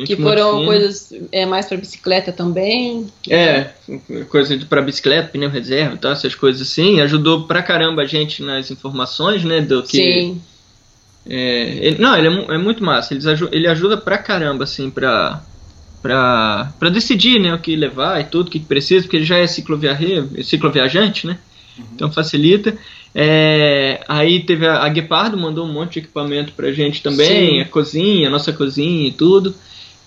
[0.06, 3.08] que foram coisas é, mais para bicicleta também.
[3.30, 3.70] É,
[4.30, 7.02] coisa pra bicicleta, pneu reserva tal, essas coisas assim.
[7.02, 9.62] Ajudou pra caramba a gente nas informações, né?
[9.62, 10.42] Do que, Sim.
[11.26, 13.14] É, ele- não, ele é, é muito massa.
[13.14, 15.42] Eles ele ajuda pra caramba, assim, pra,
[16.02, 19.38] pra, pra decidir, né, o que levar e tudo, o que precisa, porque ele já
[19.38, 21.38] é cicloviajante, né?
[21.96, 22.78] Então facilita.
[23.16, 27.62] É, aí teve a, a Guepardo, mandou um monte de equipamento pra gente também, Sim.
[27.62, 29.56] a cozinha, a nossa cozinha e tudo.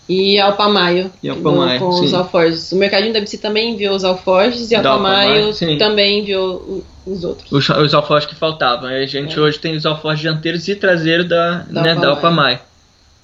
[0.09, 2.17] E a Alpamayo, E Alpamayo, com os sim.
[2.17, 2.71] alforjes.
[2.73, 5.79] O mercadinho da bici também enviou os alforjes e a Da Alpamayo Alpamayo, sim.
[5.79, 7.51] também enviou os outros.
[7.51, 8.89] Os, os alforjes que faltavam.
[8.89, 9.41] A gente É.
[9.41, 12.11] hoje tem os alforjes dianteiros e traseiros da, Da né, da Alpamayo.
[12.11, 12.59] Alpamayo.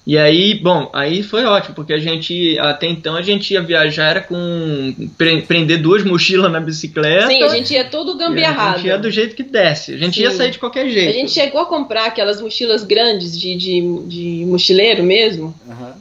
[0.05, 4.09] E aí, bom, aí foi ótimo, porque a gente, até então, a gente ia viajar
[4.09, 7.27] era com pre- prender duas mochilas na bicicleta.
[7.27, 8.77] Sim, a gente ia todo e A gambiarrado.
[8.79, 9.93] gente ia do jeito que desce.
[9.93, 10.23] A gente Sim.
[10.23, 11.07] ia sair de qualquer jeito.
[11.09, 15.55] A gente chegou a comprar aquelas mochilas grandes de, de, de mochileiro mesmo.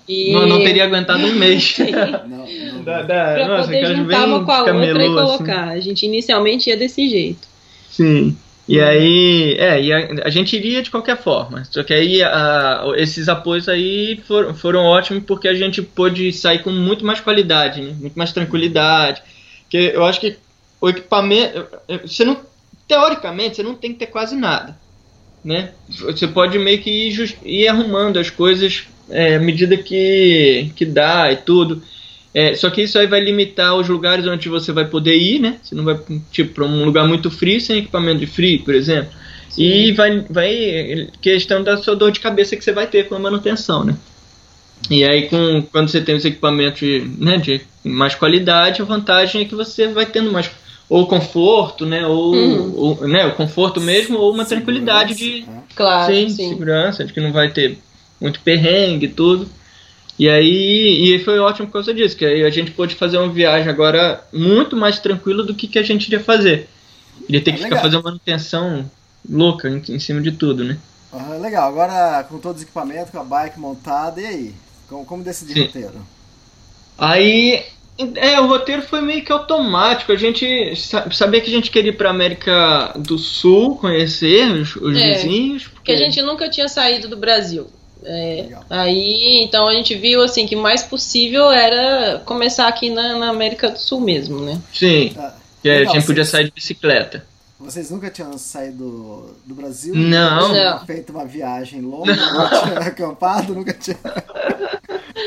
[0.08, 0.32] E...
[0.32, 1.76] não, não teria aguentado um mês.
[2.28, 2.84] Não, não.
[2.84, 5.14] Da- da- pra nossa, poder juntar uma com a outra e assim.
[5.14, 5.68] colocar.
[5.68, 7.46] A gente inicialmente ia desse jeito.
[7.90, 8.36] Sim.
[8.66, 11.64] E aí, é, e a, a gente iria de qualquer forma.
[11.64, 16.62] Só que aí a- esses apoios aí foram, foram ótimos porque a gente pôde sair
[16.62, 17.92] com muito mais qualidade, né?
[17.98, 19.22] muito mais tranquilidade.
[19.62, 20.36] Porque eu acho que
[20.80, 21.66] o equipamento,
[22.02, 22.40] você não,
[22.88, 24.78] teoricamente, você não tem que ter quase nada,
[25.44, 25.74] né?
[25.88, 31.30] Você pode meio que ir, ir arrumando as coisas é, à medida que, que dá
[31.32, 31.82] e tudo.
[32.34, 35.58] É, só que isso aí vai limitar os lugares onde você vai poder ir, né?
[35.62, 35.98] Você não vai,
[36.30, 39.12] tipo, para um lugar muito frio sem equipamento de frio, por exemplo.
[39.56, 43.18] E vai, vai questão da sua dor de cabeça que você vai ter com a
[43.18, 43.94] manutenção, né?
[44.90, 49.42] E aí, com, quando você tem os equipamentos de, né, de mais qualidade, a vantagem
[49.42, 50.50] é que você vai tendo mais
[50.88, 52.06] ou conforto, né?
[52.06, 52.72] Ou, Uhum.
[52.76, 56.48] ou, né, o conforto mesmo, ou uma tranquilidade de, Segurança, Claro, sim, sim.
[56.48, 57.78] segurança, de que não vai ter
[58.22, 59.48] muito perrengue e tudo.
[60.18, 63.32] E aí, e foi ótimo por causa disso, que aí a gente pôde fazer uma
[63.32, 66.68] viagem agora muito mais tranquila do que, que a gente iria fazer.
[67.28, 67.82] Iria ter Ah, que ficar legal.
[67.82, 68.90] fazendo manutenção
[69.28, 70.78] louca em, em cima de tudo, né?
[71.10, 74.54] Ah, legal, agora com todos os equipamentos, com a bike montada, e aí?
[74.88, 75.60] Como, como decidir Sim.
[75.60, 76.08] o roteiro?
[76.96, 77.64] Aí,
[78.16, 80.12] é, o roteiro foi meio que automático.
[80.12, 84.76] A gente sa- sabia que a gente queria ir pra América do Sul, conhecer os,
[84.76, 85.68] os É, vizinhos.
[85.68, 87.68] Porque a gente nunca tinha saído do Brasil.
[88.04, 93.16] É, aí, então a gente viu assim que o mais possível era começar aqui na,
[93.18, 94.60] na América do Sul mesmo, né?
[94.72, 97.24] Sim, Ah, que a legal, gente podia sair de bicicleta.
[97.60, 99.94] Vocês nunca tinham saído do Brasil?
[99.94, 100.48] Não.
[100.48, 100.84] Nunca tinham Não.
[100.86, 103.96] feito uma viagem longa, nunca tinha acampado, nunca tinha.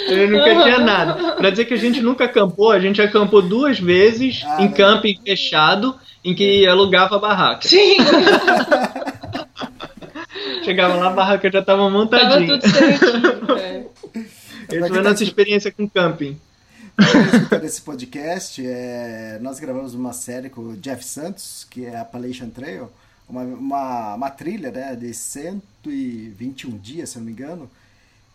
[0.09, 1.31] Eu nunca tinha nada.
[1.33, 4.95] Pra dizer que a gente nunca acampou, a gente acampou duas vezes Ah, em legal.
[4.95, 7.67] camping fechado, em que alugava barraca.
[7.67, 7.97] Sim,
[10.65, 12.59] Chegava lá, a barraca já tava tava montadinha.
[12.59, 13.57] tudo certinho.
[13.57, 13.85] é.
[14.77, 16.39] Essa foi a nossa experiência com camping.
[16.97, 17.03] Tá
[17.37, 22.01] escutando esse podcast, é, nós gravamos uma série com o Jeff Santos, que é a
[22.01, 22.89] Appalachian Trail,
[23.27, 27.69] uma, uma, uma trilha né, de 121 dias, se eu não me engano,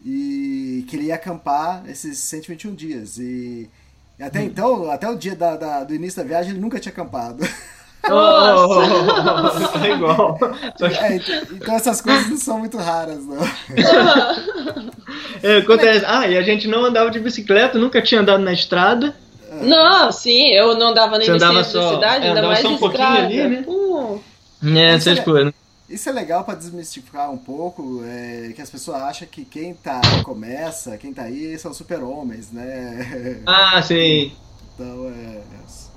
[0.05, 3.19] e que ele ia acampar esses 121 dias.
[3.19, 3.69] E
[4.19, 6.93] E até então, até o dia da, da- do início da viagem, ele nunca tinha
[6.93, 7.43] acampado.
[8.09, 10.39] Oh, tá igual.
[10.79, 13.37] Só que, É, então, então essas coisas não são muito raras, não.
[15.43, 16.05] é, acontece.
[16.07, 19.15] Ah, e a gente não andava de bicicleta, nunca tinha andado na estrada.
[19.63, 22.75] Não, sim, eu não andava nem Você no da só- cidade, é, ainda mais um
[22.75, 23.27] de pouquinho estrada.
[23.27, 23.63] ali, né?
[23.65, 24.21] Pô,
[24.65, 25.53] É, essas é- coisas.
[25.89, 30.01] Isso é legal pra desmistificar um pouco, é, que as pessoas acham que quem tá
[30.23, 33.41] começa, quem tá aí são super-homens, né?
[33.45, 34.33] Ah, sim.
[34.75, 35.41] Então, é...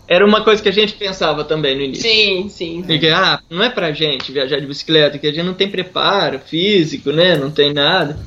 [0.07, 2.03] Era uma coisa que a gente pensava também no início.
[2.09, 2.83] sim, sim.
[2.83, 6.39] Que, ah, não é pra gente viajar de bicicleta, que a gente não tem preparo
[6.39, 7.37] físico, né?
[7.37, 8.19] Não tem nada.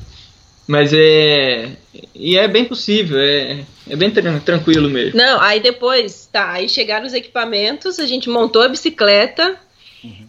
[0.67, 1.69] Mas é.
[2.13, 3.59] E é bem possível, é,
[3.89, 5.17] é bem tran- tranquilo mesmo.
[5.17, 9.55] Não, aí depois, tá, aí chegaram os equipamentos, a gente montou a bicicleta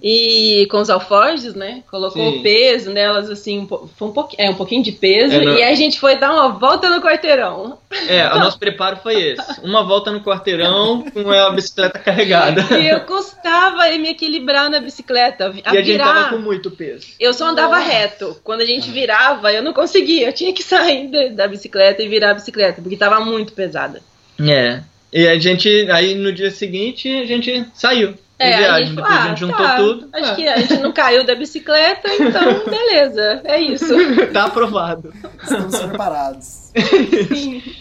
[0.03, 1.83] e com os alforjes, né?
[1.91, 2.33] Colocou Uhum.
[2.35, 2.39] Sim.
[2.39, 5.63] o peso nelas, assim, um, foi um, pouquinho, é, um pouquinho de peso, É, e
[5.63, 7.79] a gente foi dar uma volta no quarteirão.
[8.07, 9.61] É, o nosso preparo foi esse.
[9.63, 12.79] Uma volta no quarteirão com a bicicleta carregada.
[12.79, 17.07] E eu custava me equilibrar na bicicleta, a E a gente tava com muito peso.
[17.19, 18.39] Eu só andava reto.
[18.45, 20.29] Quando a gente virava, eu não conseguia.
[20.29, 24.01] Eu tinha que sair da, da bicicleta e virar a bicicleta, porque tava muito pesada.
[24.41, 24.81] É.
[25.13, 28.15] E a gente, aí no dia seguinte, a gente saiu.
[28.41, 28.87] É, a viagem.
[28.87, 30.09] gente, Depois a ah, gente juntou tá, tudo.
[30.13, 33.93] Acho Ah, que a gente não caiu da bicicleta, então beleza, é isso.
[34.33, 35.13] Tá aprovado.
[35.43, 36.73] Estamos preparados.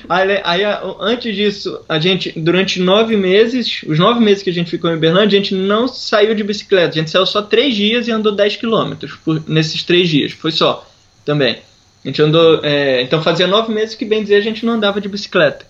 [0.10, 4.54] Aí, aí, a- antes disso, a gente, durante nove meses, os nove meses que a
[4.54, 6.90] gente ficou em Uberlândia, a gente não saiu de bicicleta.
[6.90, 9.18] A gente saiu só três dias e andou 10 quilômetros
[9.48, 10.32] nesses três dias.
[10.32, 10.90] Foi só,
[11.24, 11.58] também.
[12.04, 12.62] A gente andou.
[12.64, 15.66] é, então fazia nove meses que, bem dizer, a gente não andava de bicicleta.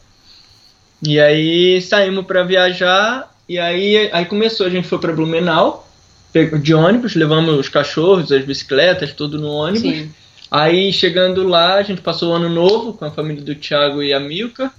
[1.05, 3.35] E aí saímos para viajar.
[3.47, 5.87] E aí, aí começou, a gente foi para Blumenau
[6.61, 9.81] de ônibus, levamos os cachorros, as bicicletas, tudo no ônibus.
[9.81, 10.11] Sim.
[10.51, 14.13] Aí chegando lá, a gente passou o ano novo com a família do Thiago e
[14.13, 14.71] a Milka,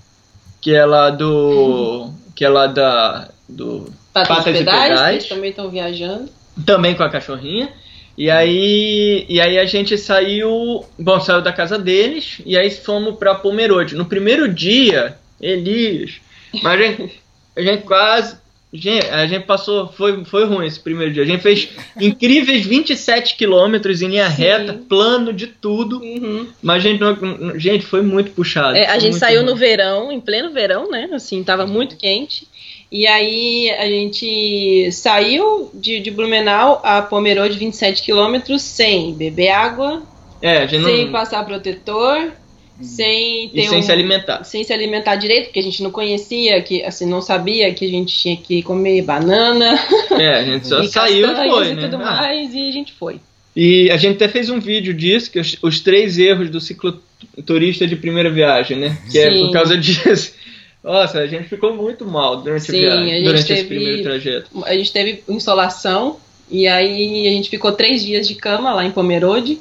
[0.61, 2.11] que é lá do.
[2.35, 3.29] que é lá da.
[3.49, 3.93] do.
[4.13, 6.29] Patas, Patas e pedais, eles também estão viajando.
[6.65, 7.71] também com a cachorrinha.
[8.17, 13.17] E aí, e aí a gente saiu, bom, saiu da casa deles e aí fomos
[13.17, 13.95] pra Pomerode.
[13.95, 16.15] No primeiro dia, Elias,
[16.63, 17.23] mas a gente,
[17.57, 18.37] a gente quase,
[18.73, 21.23] gente, a gente passou, foi, foi ruim esse primeiro dia.
[21.23, 21.69] A gente fez
[22.01, 24.43] incríveis 27 quilômetros em linha Sim.
[24.43, 26.47] reta, plano de tudo, Uhum.
[26.63, 28.77] mas a gente, não, gente, foi muito puxado.
[28.77, 29.51] É, a gente saiu ruim.
[29.51, 31.09] no verão, em pleno verão, né?
[31.13, 32.47] Assim, tava muito quente.
[32.91, 40.03] E aí a gente saiu de, de Blumenau a Pomerode 27 quilômetros sem beber água,
[40.41, 42.33] É, sem passar protetor,
[42.81, 44.45] sem ter e sem um- se alimentar.
[44.45, 47.89] sem se alimentar direito, porque a gente não conhecia, que assim, não sabia que a
[47.89, 49.79] gente tinha que comer banana
[50.19, 51.83] É, a gente só e saiu e foi, e né?
[51.83, 52.15] tudo Ah.
[52.17, 53.17] mais, e a gente foi.
[53.57, 57.87] E a gente até fez um vídeo disso, que os, os três erros do cicloturista
[57.87, 58.97] de primeira viagem, né?
[59.11, 59.41] Que é Sim.
[59.47, 60.33] por causa disso.
[60.85, 63.69] Nossa, a gente ficou muito mal durante Sim, a a viagem, gente durante esse teve-
[63.69, 64.47] primeiro trajeto.
[64.65, 68.93] A gente teve insolação, e aí a gente ficou três dias de cama lá em
[68.93, 69.59] Pomerode.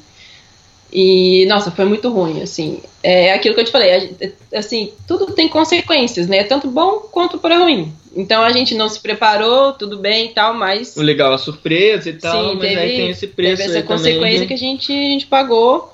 [1.00, 2.80] E, nossa, foi muito ruim, assim.
[3.04, 4.16] É aquilo que eu te falei,
[4.52, 6.44] assim, tudo tem consequências, né?
[6.44, 7.94] Tanto bom quanto para ruim.
[8.16, 11.38] Então a gente não se preparou, tudo bem e tal, mas O legal é a
[11.38, 14.40] surpresa e tal, Sim, mas teve- aí tem esse preço teve essa consequência também.
[14.40, 14.46] né?
[14.48, 15.94] que a gente, a gente pagou.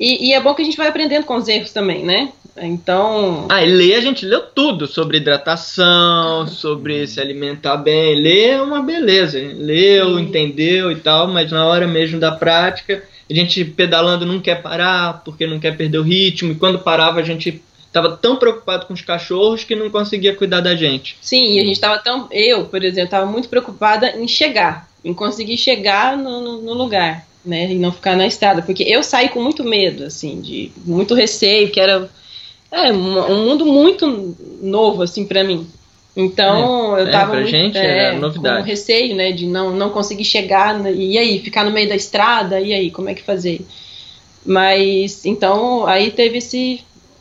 [0.00, 2.32] E, e é bom que a gente vai aprendendo com os erros também, né?
[2.56, 8.14] Então, Ah, e ler a gente leu tudo sobre hidratação, sobre se alimentar bem.
[8.16, 9.38] Ler é uma beleza.
[9.38, 10.22] Leu, Sim.
[10.24, 15.22] entendeu e tal, mas na hora mesmo da prática, a gente pedalando não quer parar
[15.24, 16.52] porque não quer perder o ritmo.
[16.52, 20.60] E quando parava, a gente tava tão preocupado com os cachorros que não conseguia cuidar
[20.60, 21.16] da gente.
[21.20, 22.28] sim, e a gente tava tão.
[22.30, 27.26] Eu, por exemplo, tava muito preocupada em chegar, em conseguir chegar no, no- no lugar,
[27.44, 27.70] né?
[27.72, 28.62] E não ficar na estrada.
[28.62, 32.08] Porque eu saí com muito medo, assim, de muito receio, que era
[32.70, 35.66] é, um, mundo muito novo, assim, para mim.
[36.16, 38.62] Então, eu É, tava pra muito, gente é, era novidade.
[38.62, 41.94] com receio, né, de não, não conseguir chegar, né, e aí, ficar no meio da
[41.94, 43.60] estrada, e aí, como é que fazer?
[44.44, 46.80] Mas, então, aí teve esse,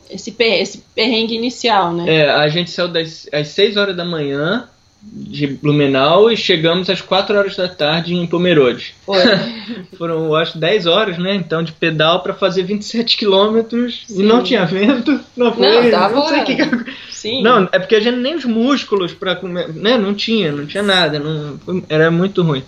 [0.09, 2.05] esse, esse perrengue inicial, né?
[2.07, 4.67] É, a gente saiu das, às 6 horas da manhã
[5.01, 8.93] de Blumenau e chegamos às 4 horas da tarde em Pomerode.
[9.97, 11.35] Foram, eu acho, 10 horas, né?
[11.35, 15.19] Então, de pedal para fazer 27 quilômetros e não tinha vento.
[15.37, 15.67] Não foi.
[15.83, 17.41] Não, tava- sei que- Sim.
[17.41, 19.97] Não, é porque a gente nem os músculos para comer, né?
[19.97, 21.19] Não tinha, não tinha nada.
[21.19, 22.63] Não, foi- era muito ruim.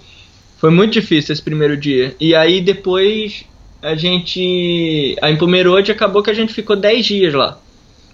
[0.58, 2.16] Foi muito difícil esse primeiro dia.
[2.20, 3.44] E aí depois
[3.82, 5.16] a gente.
[5.22, 7.58] A em Pomerode acabou que a gente ficou 10 dias lá.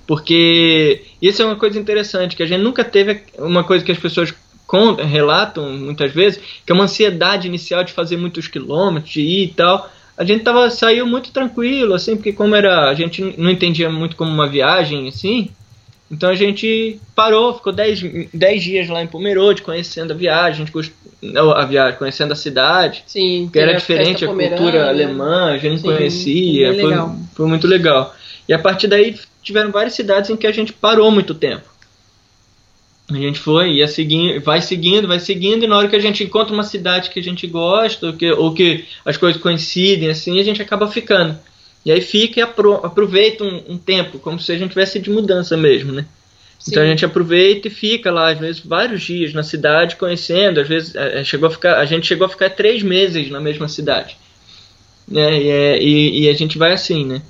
[0.08, 4.00] Porque isso é uma coisa interessante, que a gente nunca teve uma coisa que as
[4.00, 4.34] pessoas
[4.66, 9.44] con- relatam muitas vezes, que é uma ansiedade inicial de fazer muitos quilômetros, de ir
[9.44, 9.92] e tal.
[10.18, 12.90] A gente tava, saiu muito tranquilo, assim, porque como era.
[12.90, 15.50] A gente não entendia muito como uma viagem, assim.
[16.10, 18.00] Então a gente parou, ficou 10
[18.64, 20.66] dias lá em Pomerode, conhecendo a viagem,
[21.54, 23.04] a, viagem, conhecendo a cidade.
[23.06, 26.94] Sim, que era diferente a cultura alemã, a gente não Sim, conhecia, foi,
[27.36, 28.16] foi muito legal.
[28.48, 29.16] E a partir daí
[29.48, 31.64] tiveram várias cidades em que a gente parou muito tempo.
[33.10, 36.24] A gente foi, ia seguindo, vai seguindo, vai seguindo, e na hora que a gente
[36.24, 40.40] encontra uma cidade que a gente gosta, ou que, ou que as coisas coincidem, assim,
[40.40, 41.38] a gente acaba ficando.
[41.86, 45.10] E aí fica e apro- aproveita um, um tempo, como se a gente tivesse de
[45.10, 46.06] mudança mesmo, né?
[46.68, 46.92] Então a Sim.
[46.92, 50.60] gente aproveita e fica lá, às vezes, vários dias na cidade, conhecendo.
[50.60, 53.70] Às vezes, eh, chegou a, ficar, a gente chegou a ficar três meses na mesma
[53.70, 54.18] cidade.
[55.08, 55.42] Né?
[55.42, 57.22] E, é- e- e a gente vai assim, né?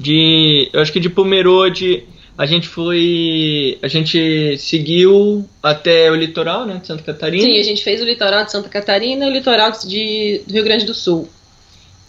[0.00, 2.04] De, eu acho que de Pomerode
[2.38, 3.78] a gente foi.
[3.82, 6.78] A gente seguiu até o litoral, né?
[6.80, 7.44] De Santa Catarina.
[7.44, 10.64] Sim, a gente fez o litoral de Santa Catarina e o litoral de, do Rio
[10.64, 11.28] Grande do Sul.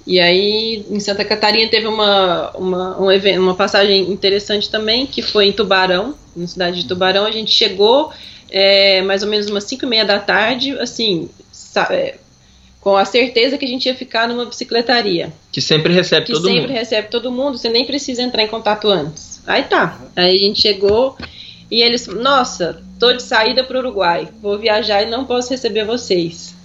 [0.07, 5.21] E aí, em Santa Catarina, teve uma, uma, um evento, uma passagem interessante também, que
[5.21, 7.25] foi em Tubarão, na cidade de Tubarão.
[7.25, 8.11] A gente chegou
[8.49, 12.15] é, mais ou menos umas 5 e meia da tarde, assim, sa- é,
[12.81, 15.31] com a certeza que a gente ia ficar numa bicicletaria.
[15.51, 16.71] Que sempre recebe que todo sempre mundo.
[16.71, 19.39] recebe todo mundo, você nem precisa entrar em contato antes.
[19.45, 20.01] Aí tá.
[20.15, 21.15] Aí a gente chegou
[21.69, 26.55] e eles, nossa, tô de saída pro Uruguai, vou viajar e não posso receber vocês.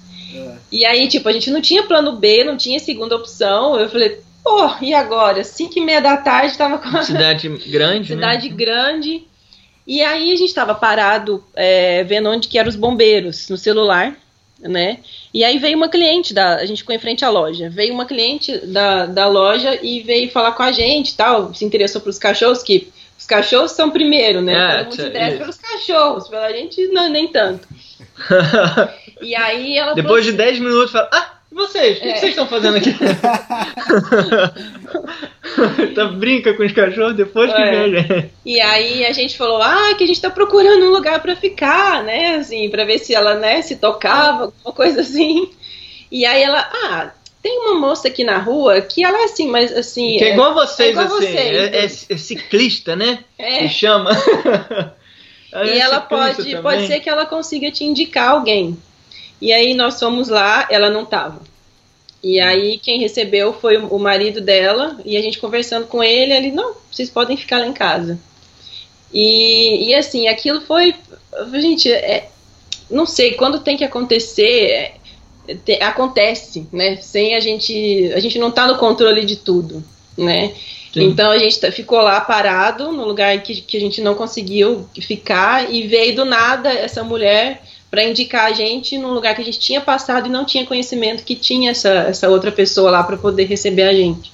[0.73, 3.79] E aí, tipo, a gente não tinha plano B, não tinha segunda opção.
[3.79, 5.45] Eu falei, pô, e agora?
[5.45, 8.55] Cinco e meia da tarde, tava com a Cidade grande, cidade né?
[8.55, 9.25] grande.
[9.87, 14.17] E aí a gente tava parado, é, vendo onde que eram os bombeiros, no celular,
[14.61, 14.99] né?
[15.35, 16.57] E aí veio uma cliente da.
[16.57, 17.69] A gente ficou em frente à loja.
[17.71, 21.53] Veio uma cliente da, da loja e veio falar com a gente tal.
[21.55, 22.89] Se interessou pelos cachorros, que
[23.19, 24.55] os cachorros são primeiro, né?
[24.55, 27.67] É, Todo mundo se interessa pelos cachorros, pela gente não, nem tanto.
[29.23, 31.99] E aí ela Depois de trouxe- 10 minutos, fala: Ah, vocês?
[31.99, 32.13] O que É.
[32.13, 32.95] que vocês estão fazendo aqui?
[35.95, 37.71] tá, brinca com os cachorros depois que É.
[37.71, 38.31] vem, gente.
[38.45, 42.03] E aí a gente falou, ah, que a gente tá procurando um lugar pra ficar,
[42.05, 42.37] né?
[42.37, 45.51] Assim, pra ver se ela, né, se tocava, alguma coisa assim.
[46.11, 47.11] E aí ela, ah,
[47.43, 50.17] tem uma moça aqui na rua que ela é assim, mas assim.
[50.19, 51.27] Que é igual vocês, é igual assim.
[51.33, 51.57] vocês.
[51.57, 53.19] É, é- é ciclista, né?
[53.39, 53.69] É.
[53.69, 54.11] Se chama.
[55.65, 58.77] E ela pode, pode ser que ela consiga te indicar alguém.
[59.41, 61.41] E aí nós fomos lá, ela não tava.
[62.23, 66.51] E aí quem recebeu foi o marido dela, e a gente conversando com ele, ele,
[66.51, 68.19] não, vocês podem ficar lá em casa.
[69.13, 70.95] E, e assim, aquilo foi.
[71.53, 72.29] Gente, é,
[72.91, 74.93] não sei, quando tem que acontecer,
[75.49, 76.97] é, te- acontece, né?
[76.97, 78.13] Sem a gente.
[78.15, 79.85] A gente não tá no controle de tudo,
[80.17, 80.53] né?
[80.93, 81.05] Sim.
[81.05, 84.89] Então a gente tá- ficou lá parado, no lugar que, que a gente não conseguiu
[85.01, 89.45] ficar, e veio do nada essa mulher para indicar a gente num lugar que a
[89.45, 93.17] gente tinha passado e não tinha conhecimento que tinha essa, essa outra pessoa lá para
[93.17, 94.33] poder receber a gente.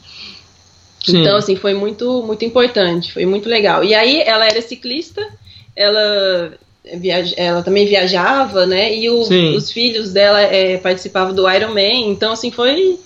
[1.05, 1.19] Sim.
[1.21, 3.83] Então, assim, foi muito, muito importante, foi muito legal.
[3.85, 5.27] E aí, ela era ciclista,
[5.75, 6.53] ela,
[6.95, 8.95] viaja, ela também viajava, né?
[8.95, 9.25] E o-
[9.57, 12.99] os filhos dela é, participavam do Ironman, então, assim, foi,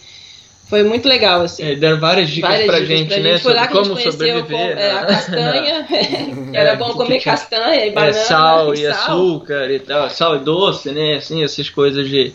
[0.68, 1.62] foi muito legal, assim.
[1.62, 3.30] É, deram várias dicas Várias pra dicas gente, pra né?
[3.32, 3.42] gente.
[3.42, 4.74] Foi lá sobre que a gente como conheceu sobreviver.
[4.74, 5.06] com- é, a né?
[5.06, 5.84] castanha,
[6.50, 8.10] que era É, bom comer tinha- castanha e banana.
[8.10, 8.90] É, sal e sal.
[8.92, 10.10] açúcar e tal.
[10.10, 11.14] Sal e doce, né?
[11.14, 12.32] Assim, essas coisas de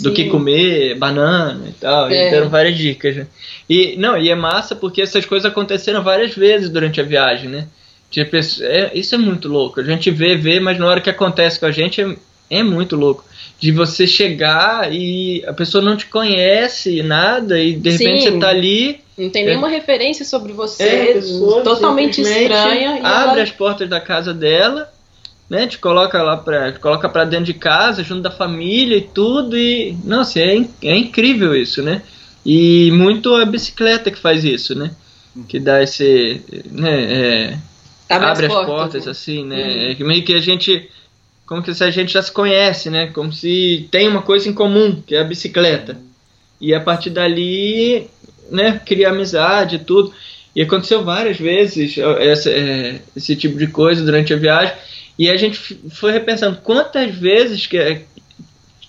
[0.00, 0.14] do Sim.
[0.14, 2.08] que comer, banana e tal.
[2.10, 2.28] É.
[2.28, 3.14] E deram várias dicas.
[3.16, 3.26] né?
[3.68, 7.66] E não, e é massa porque essas coisas aconteceram várias vezes durante a viagem, né?
[8.10, 9.80] De pessoa- é, isso é muito louco.
[9.80, 12.16] A gente vê, vê, mas na hora que acontece com a gente
[12.52, 13.24] é, é muito louco.
[13.58, 18.30] De você chegar e a pessoa não te conhece nada e de repente Sim.
[18.32, 19.00] você tá ali.
[19.16, 19.46] Não tem É.
[19.46, 22.98] nenhuma referência sobre você, É, a pessoa totalmente simplesmente estranha.
[22.98, 24.90] e Abre ela- as portas da casa dela,
[25.48, 25.66] né?
[25.68, 26.72] Te coloca lá pra.
[26.72, 29.56] Te coloca pra dentro de casa, junto da família e tudo.
[29.56, 29.96] E.
[30.04, 32.02] Nossa, é, in- é incrível isso, né?
[32.44, 34.90] E muito a bicicleta que faz isso, né?
[35.46, 36.40] Que dá esse.
[36.70, 37.52] Né,
[38.10, 39.56] é, abre, as portas, assim, né?
[39.56, 39.96] Uhum.
[40.00, 40.88] É meio que a gente.
[41.52, 43.08] Como que se a gente já se conhece, né?
[43.08, 46.00] Como se tem uma coisa em comum, que é a bicicleta.
[46.58, 48.08] E a partir dali,
[48.50, 50.14] né, cria amizade e tudo.
[50.56, 54.74] E aconteceu várias vezes essa, é, esse tipo de coisa durante a viagem.
[55.18, 55.58] E a gente
[55.90, 57.76] foi repensando quantas vezes que.
[57.76, 58.00] é-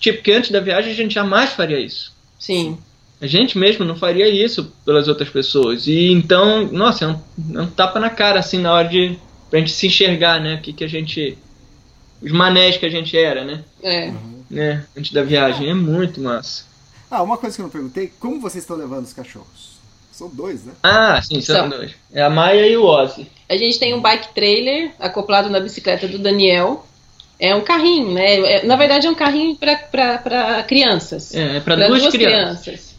[0.00, 2.14] Tipo, que antes da viagem a gente jamais faria isso.
[2.38, 2.78] Sim.
[3.20, 5.86] A gente mesmo não faria isso pelas outras pessoas.
[5.86, 9.18] E então, nossa, é um, é um tapa na cara, assim, na hora de.
[9.50, 10.54] pra gente se enxergar, né?
[10.54, 11.36] O que, que a gente.
[12.24, 13.62] Os manés que a gente era, né?
[13.82, 14.10] É.
[14.50, 14.84] né?
[14.96, 15.68] Antes da viagem.
[15.70, 16.64] É muito massa.
[17.10, 19.74] Ah, uma coisa que eu não perguntei, como vocês estão levando os cachorros?
[20.10, 20.72] São dois, né?
[20.82, 21.68] Ah, sim, são São.
[21.68, 21.92] dois.
[22.12, 23.26] É a Maia e o Ozzy.
[23.48, 26.86] A gente tem um bike trailer acoplado na bicicleta do Daniel.
[27.38, 28.36] É um carrinho, né?
[28.40, 31.34] É- na verdade, é um carrinho para crianças.
[31.34, 32.62] É, é pra Pra duas, crianças.
[32.62, 32.94] crianças.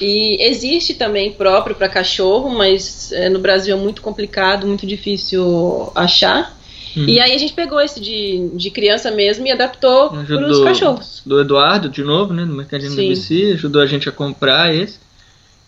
[0.00, 5.90] E existe também próprio para cachorro, mas é, no Brasil é muito complicado, muito difícil
[5.94, 6.56] achar.
[6.96, 7.06] Hum.
[7.08, 11.22] E aí a gente pegou esse de, de criança mesmo e adaptou para os cachorros.
[11.24, 12.44] do Eduardo, de novo, né?
[12.44, 13.08] Do Mercadinho da Sim.
[13.08, 14.98] BC, ajudou a gente a comprar esse.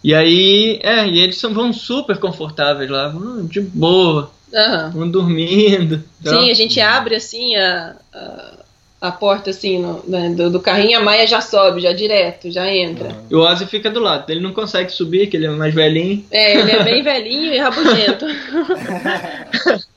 [0.02, 4.90] E aí, é, e eles são, vão super confortáveis lá, vão de boa, Aham.
[4.90, 6.04] vão dormindo.
[6.22, 8.52] Sim, a gente abre assim a, a,
[9.00, 12.70] a porta assim no- né, do, do carrinho, a Maia já sobe, já direto, já
[12.70, 13.16] entra.
[13.30, 16.22] E o Ozzy fica do lado, ele não consegue subir, que ele é mais velhinho.
[16.30, 18.26] É, ele é bem velhinho e rabugento.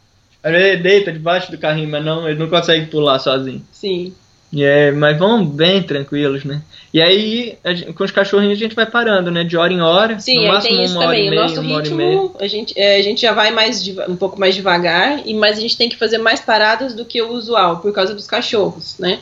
[0.56, 3.62] Ele deita debaixo do carrinho, mas não, ele não consegue pular sozinho.
[3.72, 4.14] Sim.
[4.52, 6.62] E é, mas vão bem tranquilos, né?
[6.94, 9.44] E aí, gente- com os cachorrinhos a gente vai parando, né?
[9.44, 10.18] De hora em hora.
[10.22, 11.24] Sim, no aí máximo tem isso também.
[11.26, 11.78] e O meia, nosso meia.
[11.82, 15.58] ritmo, a gente, é, a gente já vai mais um pouco mais devagar, e mas
[15.58, 18.96] a gente tem que fazer mais paradas do que o usual, por causa dos cachorros,
[18.98, 19.20] né?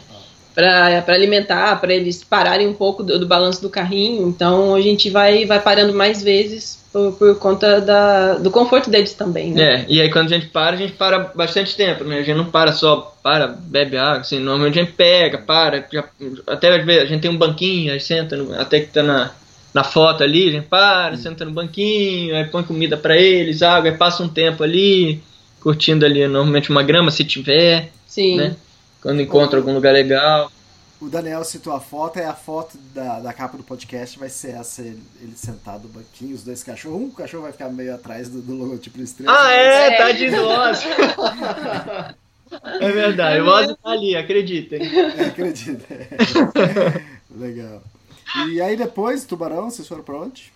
[0.54, 4.28] Para alimentar, para eles pararem um pouco do, do balanço do carrinho.
[4.30, 9.14] Então a gente vai, vai parando mais vezes por, por conta da, do conforto deles
[9.14, 9.82] também, né?
[9.82, 12.20] É, e aí quando a gente para, a gente para bastante tempo, né?
[12.20, 16.06] A gente não para só, para, bebe água, assim, normalmente a gente pega, para, já-
[16.48, 19.32] até às vezes a gente tem um banquinho, aí senta, no- até que tá na,
[19.74, 23.92] na foto ali, a gente para, senta no banquinho, aí põe comida pra eles, água,
[23.92, 25.22] aí passa um tempo ali,
[25.60, 28.38] curtindo ali normalmente uma grama, se tiver, Sim.
[28.38, 28.56] né?
[29.02, 30.50] Quando encontra algum lugar legal.
[31.06, 34.56] O Daniel citou a foto, é a foto da, da capa do podcast vai ser
[34.56, 37.00] essa, ele, ele sentado no banquinho, os dois cachorros.
[37.02, 39.32] Um cachorro vai ficar meio atrás do, do logotipo do Estrela.
[39.38, 39.98] Ah, é, É.
[39.98, 40.86] tadinho do Ozzy.
[42.80, 44.80] É verdade, o Ozzy tá ali, acreditem.
[44.82, 45.86] É, acredita.
[47.36, 47.84] Legal.
[48.50, 50.52] E aí depois, Tubarão, vocês foram pra onde?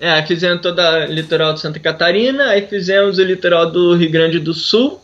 [0.00, 4.40] É, fizemos toda a litoral de Santa Catarina, aí fizemos o litoral do Rio Grande
[4.40, 5.00] do Sul,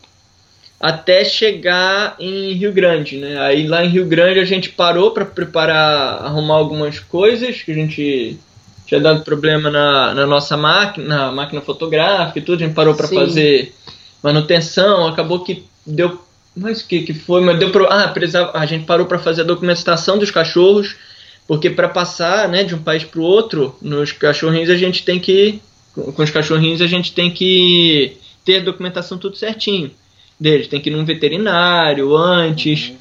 [0.80, 3.38] até chegar em Rio Grande, né?
[3.40, 7.74] Aí lá em Rio Grande a gente parou para preparar, arrumar algumas coisas que a
[7.74, 8.38] gente
[8.86, 12.94] tinha dado problema na, na nossa máquina, na máquina fotográfica e tudo, a gente parou
[12.94, 13.74] para fazer
[14.22, 16.18] manutenção, acabou que deu,
[16.56, 17.40] mas o que que foi?
[17.40, 20.96] Mas deu pro, ah, precisava, a gente parou para fazer a documentação dos cachorros,
[21.46, 25.18] porque para passar, né, de um país para o outro, nos cachorrinhos a gente tem
[25.18, 25.60] que
[25.92, 29.90] com com os cachorrinhos a gente tem que ter a documentação tudo certinho
[30.41, 32.93] deles, tem que ir num veterinário antes,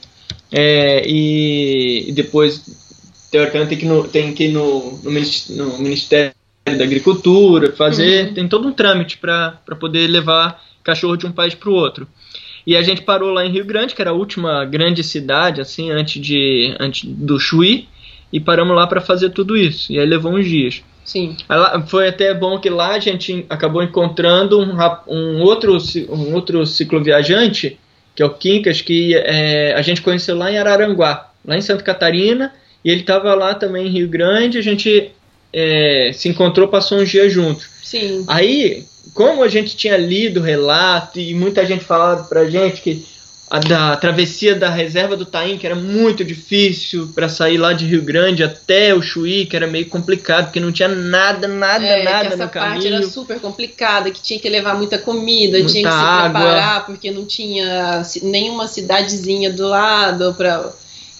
[0.52, 6.34] é, e, e depois teoricamente tem que ir no, tem que no, no, no Ministério
[6.66, 11.70] da Agricultura, fazer, tem todo um trâmite para poder levar cachorro de um país para
[11.70, 12.08] o outro.
[12.66, 15.90] E a gente parou lá em Rio Grande, que era a última grande cidade, assim,
[15.90, 17.88] antes, de, antes do Chuí,
[18.32, 19.92] e paramos lá para fazer tudo isso.
[19.92, 20.84] E aí levou uns dias.
[21.08, 21.38] Sim.
[21.50, 24.76] Lá- Foi até bom que lá a gente acabou encontrando um,
[25.08, 25.78] um outro,
[26.10, 27.80] um outro cicloviajante,
[28.14, 31.82] que é o Quincas, que é, a gente conheceu lá em Araranguá, lá em Santa
[31.84, 32.54] Catarina,
[32.84, 35.12] e ele estava lá também em Rio Grande, a gente
[35.54, 37.68] é, se encontrou, passou uns dias juntos.
[37.84, 38.26] Sim.
[38.28, 38.84] Aí,
[39.14, 43.06] como a gente tinha lido o relato e muita gente falava pra gente que
[43.50, 47.86] a da travessia da reserva do Taim, que era muito difícil para sair lá de
[47.86, 52.04] Rio Grande até o Chuí, que era meio complicado, porque não tinha nada, nada, É,
[52.04, 52.96] nada essa no parte caminho.
[52.96, 56.42] era super complicada, que tinha que levar muita comida, Muita tinha que se água.
[56.42, 60.70] preparar, porque não tinha nenhuma cidadezinha do lado para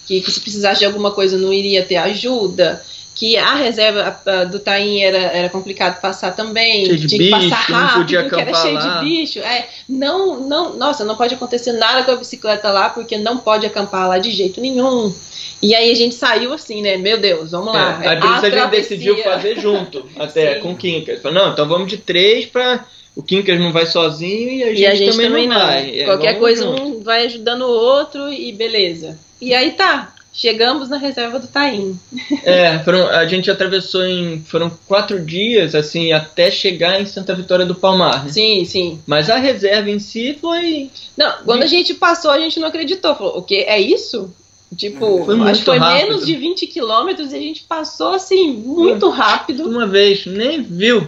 [0.06, 2.82] que, que se precisasse de alguma coisa não iria ter ajuda.
[3.18, 7.18] Que a reserva a- a do Taim era, era complicado passar também, Cheio de tinha
[7.24, 8.98] que passar bicho, não rápido, podia que era acampar cheio lá.
[9.00, 9.38] de bicho.
[9.40, 13.66] É, não, não, nossa, não pode acontecer nada com a bicicleta lá, porque não pode
[13.66, 15.12] acampar lá de jeito nenhum.
[15.60, 16.96] E aí a gente saiu assim, né?
[16.96, 17.98] Meu Deus, vamos lá.
[18.04, 20.60] É, aí por isso a gente decidiu fazer junto, até Sim.
[20.60, 21.20] com o Quincas.
[21.20, 22.84] Falou, não, então vamos de três pra.
[23.16, 25.56] O Quincas não vai sozinho e a gente, E a gente também, também, não.
[25.58, 25.98] vai.
[26.02, 26.82] É, Qualquer coisa junto.
[26.84, 29.18] um vai ajudando o outro e beleza.
[29.40, 31.98] E aí tá, chegamos na reserva do Taim.
[32.44, 34.40] É, foram, a gente atravessou em.
[34.46, 38.24] Foram quatro dias, assim, até chegar em Santa Vitória do Palmar.
[38.24, 38.30] né?
[38.32, 39.00] Sim, sim.
[39.06, 40.90] Mas a reserva em si foi.
[41.16, 43.14] Não, quando a gente passou, a gente não acreditou.
[43.16, 43.64] Falou, o quê?
[43.66, 44.32] É isso?
[44.76, 46.08] Tipo, Foi acho que foi rápido.
[46.08, 49.64] menos de 20 quilômetros e a gente passou assim, muito rápido.
[49.68, 51.06] Uma vez, nem viu.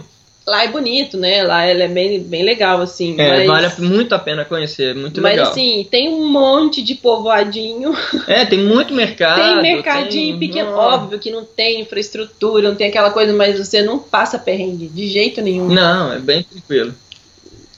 [0.51, 1.43] Lá é bonito, né?
[1.43, 3.15] Lá ela é bem, bem legal, assim.
[3.17, 5.49] É, mas, vale muito a pena conhecer, muito mas legal.
[5.49, 7.95] assim, tem um monte de povoadinho.
[8.27, 9.41] é, tem muito mercado.
[9.41, 10.95] tem mercadinho tem- pequeno, Nossa.
[11.03, 15.07] óbvio que não tem infraestrutura, não tem aquela coisa, mas você não passa perrengue de
[15.07, 15.69] jeito nenhum.
[15.69, 16.93] Não, é bem tranquilo.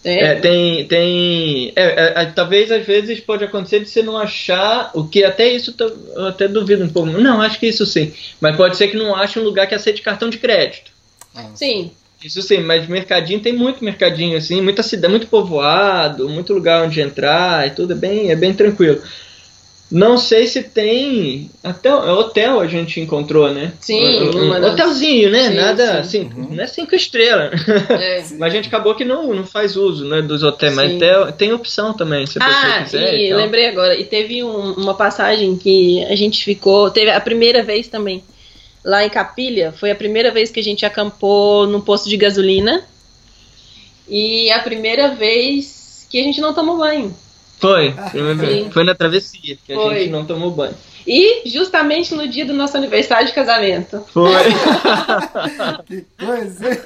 [0.03, 0.87] É, É, tem.
[0.87, 4.89] tem é, é, é, talvez às vezes pode acontecer de você não achar.
[4.95, 7.11] O que até isso eu até duvido um pouco.
[7.11, 8.11] Não, acho que isso sim.
[8.41, 10.91] Mas pode ser que não ache um lugar que aceite cartão de crédito.
[11.53, 11.91] Sim.
[12.23, 17.01] Isso sim, mas mercadinho tem muito mercadinho, assim, muita cidade, muito povoado, muito lugar onde
[17.01, 19.01] entrar e tudo, é bem, é bem tranquilo.
[19.91, 21.51] Não sei se tem.
[21.63, 23.73] Até hotel a gente encontrou, né?
[23.79, 25.49] Sim, um, uma das- hotelzinho, né?
[25.49, 26.21] Sim, Nada sim.
[26.23, 27.51] assim, não é cinco estrelas.
[27.91, 28.23] É.
[28.39, 30.99] Mas a gente acabou que não, não faz uso né, dos hotéis, mas Sim.
[31.37, 33.29] tem, opção também, se a pessoa Ah, quiser.
[33.29, 33.37] tal.
[33.37, 33.95] lembrei agora.
[33.95, 36.89] E teve um- uma passagem que a gente ficou.
[36.89, 38.23] Teve a primeira vez também.
[38.83, 42.83] Lá em Capilha, foi a primeira vez que a gente acampou num posto de gasolina.
[44.07, 47.15] E a primeira vez que a gente não tomou banho.
[47.59, 47.95] Foi.
[48.11, 48.69] Sim.
[48.71, 49.99] foi na travessia que a Foi.
[49.99, 50.75] gente não tomou banho.
[51.07, 54.05] E justamente no dia do nosso aniversário de casamento.
[54.11, 54.33] Foi.
[55.87, 56.77] Que coisa, hein?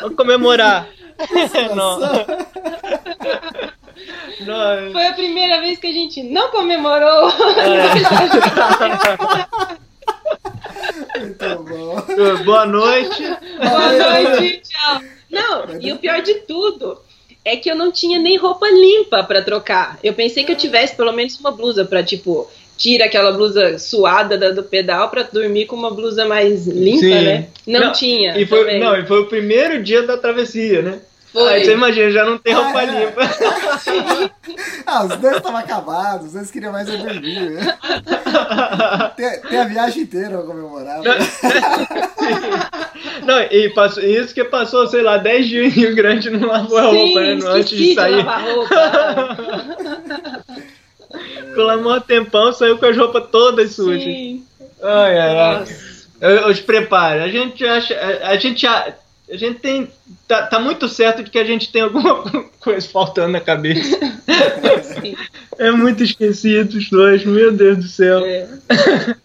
[0.00, 0.88] Vamos comemorar.
[1.74, 2.00] não.
[4.40, 7.30] Não, Foi a primeira vez que a gente não comemorou.
[11.18, 12.02] Muito bom.
[12.44, 13.22] Boa noite.
[13.22, 15.00] Boa noite, tchau.
[15.30, 17.00] Não, e o pior de tudo
[17.44, 19.98] é que eu não tinha nem roupa limpa pra trocar.
[20.02, 24.36] Eu pensei que eu tivesse pelo menos uma blusa pra, tipo, tira aquela blusa suada
[24.38, 27.24] da- do pedal pra dormir com uma blusa mais limpa, Sim.
[27.24, 27.48] né?
[27.66, 28.38] Não, Não, tinha.
[28.38, 28.80] E foi, também.
[28.80, 31.00] não, e foi o primeiro dia da travessia, né?
[31.32, 31.52] Foi.
[31.52, 32.86] Aí você imagina, já não tem roupa Ah, é.
[32.86, 33.20] limpa.
[34.86, 37.50] Ah, os dois estavam acabados, os dois queriam mais um dormir.
[37.50, 37.78] né?
[39.16, 41.00] Tem, tem a viagem inteira pra comemorar.
[41.02, 41.10] né?
[43.24, 46.78] Não, e passou, isso que passou, sei lá, 10 dias em Rio Grande não lavou
[46.78, 47.38] a roupa, né?
[47.46, 48.16] Antes de sair.
[48.24, 49.46] lavar roupa.
[51.48, 54.02] Ficou lá um tempão, saiu com as roupas todas sujas.
[54.02, 54.44] Sim.
[54.82, 55.58] Ai, ai, ai.
[55.60, 55.88] Nossa.
[56.20, 57.20] Eu- Os prepare.
[57.20, 57.94] A gente acha.
[57.94, 58.66] A, a gente.
[58.66, 58.92] A,
[59.30, 59.90] a gente tem.
[60.26, 62.22] Tá, tá muito certo de que a gente tem alguma
[62.60, 63.98] coisa faltando na cabeça.
[65.00, 65.16] Sim.
[65.58, 68.24] É muito esquecido os dois, meu Deus do céu.
[68.24, 68.48] É.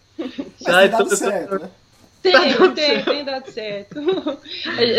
[0.60, 1.70] Sai tem dado tudo- certo, né?
[2.22, 3.12] Tem, dando tem, certo.
[3.12, 4.00] tem dado certo.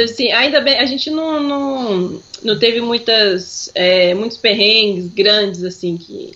[0.05, 5.97] Assim, ainda bem, a gente não, não, não teve muitas, é, muitos perrengues grandes, assim,
[5.97, 6.33] que,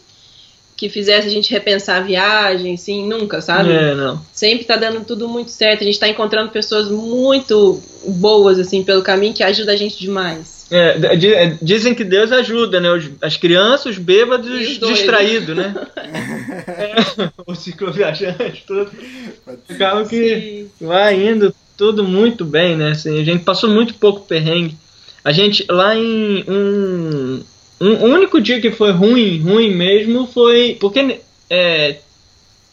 [0.78, 3.72] que fizesse a gente repensar a viagem, assim, nunca, sabe?
[3.72, 4.24] É, não.
[4.32, 9.02] Sempre tá dando tudo muito certo, a gente tá encontrando pessoas muito boas, assim, pelo
[9.02, 10.68] caminho, que ajudam a gente demais.
[10.70, 10.96] É,
[11.34, 12.92] é, dizem que Deus ajuda, né?
[12.92, 15.74] Os- as crianças, os bêbados os distraídos, né?
[16.68, 16.94] é,
[17.44, 18.88] os cicloviajantes, tudo.
[19.68, 20.86] Acaba que Sim.
[20.86, 22.92] vai indo tudo muito bem, né?
[22.92, 24.76] Assim, a gente passou muito pouco perrengue.
[25.24, 27.42] A gente, lá em um,
[27.80, 30.76] um o único dia que foi ruim, ruim mesmo, foi.
[30.80, 31.20] Porque
[31.50, 31.96] é,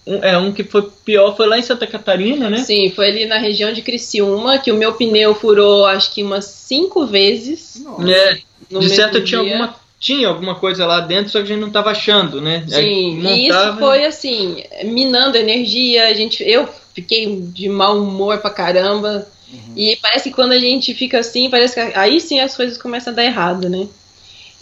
[0.06, 2.58] um, é, um que foi pior foi lá em Santa Catarina, né?
[2.60, 6.46] Sim, foi ali na região de Criciúma, que o meu pneu furou, acho que umas
[6.46, 7.82] cinco vezes.
[7.84, 8.12] Nossa.
[8.12, 8.38] É,
[8.70, 11.72] no de certo tinha alguma, tinha alguma coisa lá dentro, só que a gente não
[11.72, 12.64] tava achando, né?
[12.68, 18.40] Sim, e montava- isso foi assim, minando energia, a gente, eu fiquei de mau humor
[18.40, 19.28] pra caramba.
[19.76, 23.14] E parece que quando a gente fica assim, parece que aí sim as coisas começam
[23.14, 23.88] a dar errado, né?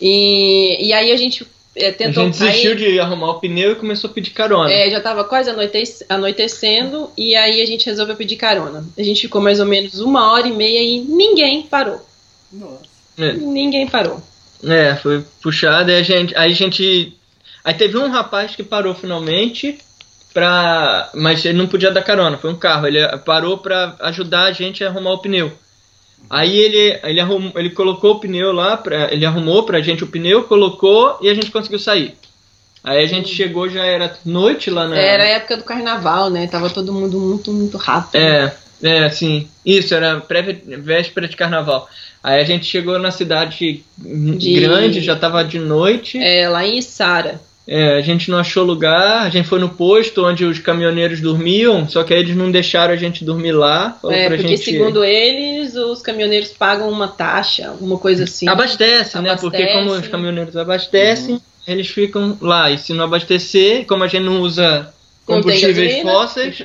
[0.06, 2.26] E, e aí a gente é, A tentou.
[2.26, 4.70] gente desistiu aí, de arrumar o pneu e começou a pedir carona.
[4.72, 8.86] é, já tava quase anoitec- anoitecendo, e aí a gente resolveu pedir carona.
[8.98, 12.06] A gente ficou mais ou menos uma hora e meia e ninguém parou.
[12.52, 12.82] Nossa.
[13.18, 13.32] É.
[13.34, 14.22] Ninguém parou.
[14.64, 16.36] É, foi puxado e a gente.
[16.36, 17.18] Aí a gente.
[17.64, 19.78] Aí teve um rapaz que parou finalmente
[20.34, 21.10] pra.
[21.14, 22.88] Mas ele não podia dar carona, foi um carro.
[22.88, 25.52] Ele parou pra ajudar a gente a arrumar o pneu.
[26.30, 30.08] Aí ele, ele, arrumou, ele colocou o pneu lá, pra, ele arrumou pra gente o
[30.08, 32.16] pneu, colocou e a gente conseguiu sair.
[32.84, 34.98] Aí a gente chegou, já era noite lá na.
[34.98, 36.48] Era a época do carnaval, né?
[36.48, 38.16] Tava todo mundo muito, muito rápido.
[38.20, 39.48] É, é, sim.
[39.66, 41.88] Isso, era pré-véspera de carnaval.
[42.22, 46.18] Aí a gente chegou na cidade De- grande, já tava de noite.
[46.18, 47.40] É, lá em Içara.
[47.66, 51.88] É, a gente não achou lugar, a gente foi no posto onde os caminhoneiros dormiam,
[51.88, 53.98] só que aí eles não deixaram a gente dormir lá.
[54.10, 54.64] É, porque gente...
[54.66, 58.50] segundo eles, os caminhoneiros pagam uma taxa, alguma coisa assim.
[58.50, 59.36] Abastece, né?
[59.38, 62.70] Porque como os caminhoneiros abastecem, eles ficam lá.
[62.70, 64.94] E se não abastecer, como a gente não usa
[65.26, 66.64] combustíveis fósseis,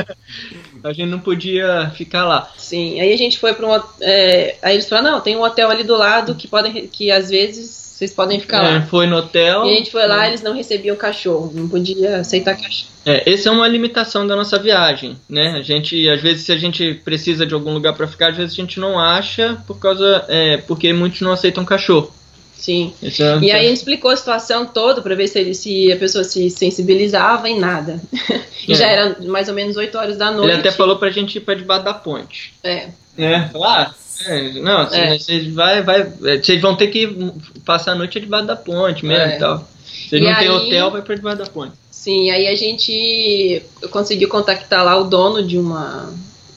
[0.82, 2.50] a gente não podia ficar lá.
[2.56, 3.82] Sim, aí a gente foi para um.
[4.00, 7.28] É, aí eles falaram: não, tem um hotel ali do lado que, podem, que às
[7.28, 8.82] vezes vocês podem ficar É, lá.
[8.86, 9.64] foi no hotel.
[9.66, 12.88] E a gente foi lá, eles não recebiam cachorro, não podia aceitar cachorro.
[13.06, 15.54] É, essa é uma limitação da nossa viagem, né?
[15.56, 18.52] A gente, às vezes, se a gente precisa de algum lugar para ficar, às vezes
[18.52, 22.12] a gente não acha por causa, é, porque muitos não aceitam cachorro.
[22.56, 22.94] Sim.
[23.02, 23.08] É-
[23.42, 26.24] E aí a gente explicou a situação toda para ver se, ele- se a pessoa
[26.24, 28.00] se sensibilizava em nada.
[28.66, 28.74] e É.
[28.74, 30.50] já era mais ou menos 8 horas da noite.
[30.50, 32.54] Ele até falou pra gente ir pra debaixo da ponte.
[32.64, 32.88] É.
[33.16, 33.94] É, ah,
[34.26, 35.18] é, não, É.
[35.18, 37.32] vocês vai, vai, é, vocês vão ter que
[37.64, 39.36] passar a noite debaixo da ponte mesmo É.
[39.36, 39.68] e tal.
[40.08, 41.72] Vocês E não tem aí- hotel, vai pra debaixo da ponte.
[41.90, 46.12] Sim, aí a gente conseguiu contactar lá o dono de uma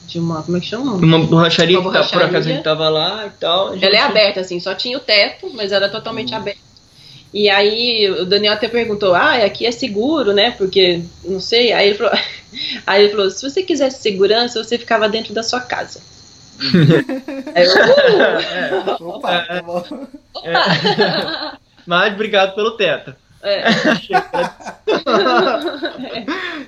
[0.06, 0.42] de uma.
[0.42, 0.94] Como é que chama?
[0.94, 2.26] Uma borracharia, Uma que tá- por borracharia.
[2.28, 3.74] acaso a gente tava lá e tal.
[3.74, 6.60] gente- Ela é aberta, assim, só tinha o teto, mas era totalmente aberta.
[7.32, 10.50] E aí o Daniel até perguntou, ah, aqui é seguro, né?
[10.52, 12.12] Porque, não sei, aí ele falou,
[12.86, 16.00] aí ele falou, se você quisesse segurança, você ficava dentro da sua casa.
[17.54, 19.08] Eu, uh!
[19.16, 19.84] Opa, tá bom.
[21.86, 23.14] Mas obrigado pelo teto.
[23.42, 23.70] É,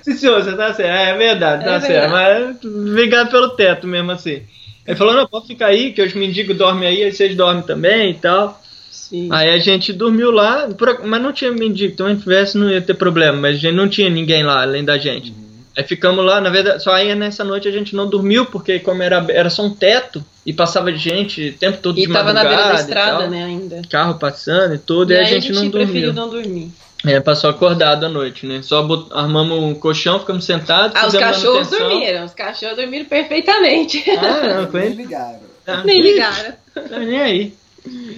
[0.01, 0.89] Sim, senhor, você tá certo.
[0.89, 2.11] É verdade, tá É certo.
[2.11, 4.41] Mas obrigado pelo teto mesmo assim.
[4.87, 8.11] Ele falou, não, pode ficar aí, que os mendigos dormem aí, aí vocês dormem também
[8.11, 8.59] e tal.
[8.89, 9.27] sim.
[9.31, 10.67] Aí a gente dormiu lá,
[11.03, 13.75] mas não tinha mendigo, então a gente tivesse não ia ter problema, mas a gente
[13.75, 15.33] não tinha ninguém lá além da gente.
[15.81, 19.01] Aí ficamos lá, na verdade, só aí nessa noite a gente não dormiu, porque como
[19.01, 22.33] era, era só um teto e passava de gente o tempo todo E de tava
[22.33, 23.81] na beira da madrugada e estrada, tal, né, ainda.
[23.89, 26.13] Carro passando e tudo, e, aí a gente, não preferiu dormiu.
[26.13, 26.71] não dormir.
[27.03, 28.61] É, passou acordado à noite, né?
[28.61, 30.95] Só bot- armamos um colchão, ficamos sentados.
[30.95, 31.89] Ah, os cachorros manutenção.
[31.89, 34.03] dormiram, os cachorros dormiram perfeitamente.
[34.11, 35.39] Ah, não, com Nem ligaram.
[35.65, 36.53] Ah, Nem ligaram.
[36.99, 37.53] Nem aí.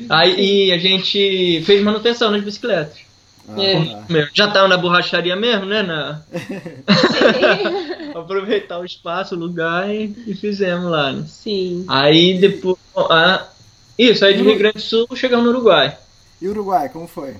[0.09, 2.97] Aí e a gente fez manutenção nas bicicletas.
[3.49, 4.03] Ah, É.
[4.09, 5.83] Meu, Já tava na borracharia mesmo, né?
[5.83, 6.21] Na...
[8.15, 11.25] Aproveitar o espaço, o lugar e, e fizemos lá, né?
[11.27, 11.85] Sim.
[11.87, 12.77] Aí depois.
[12.95, 13.47] Ah,
[13.97, 15.97] isso, aí de Rio Grande do Sul chegamos no Uruguai.
[16.41, 17.35] E Uruguai, como foi?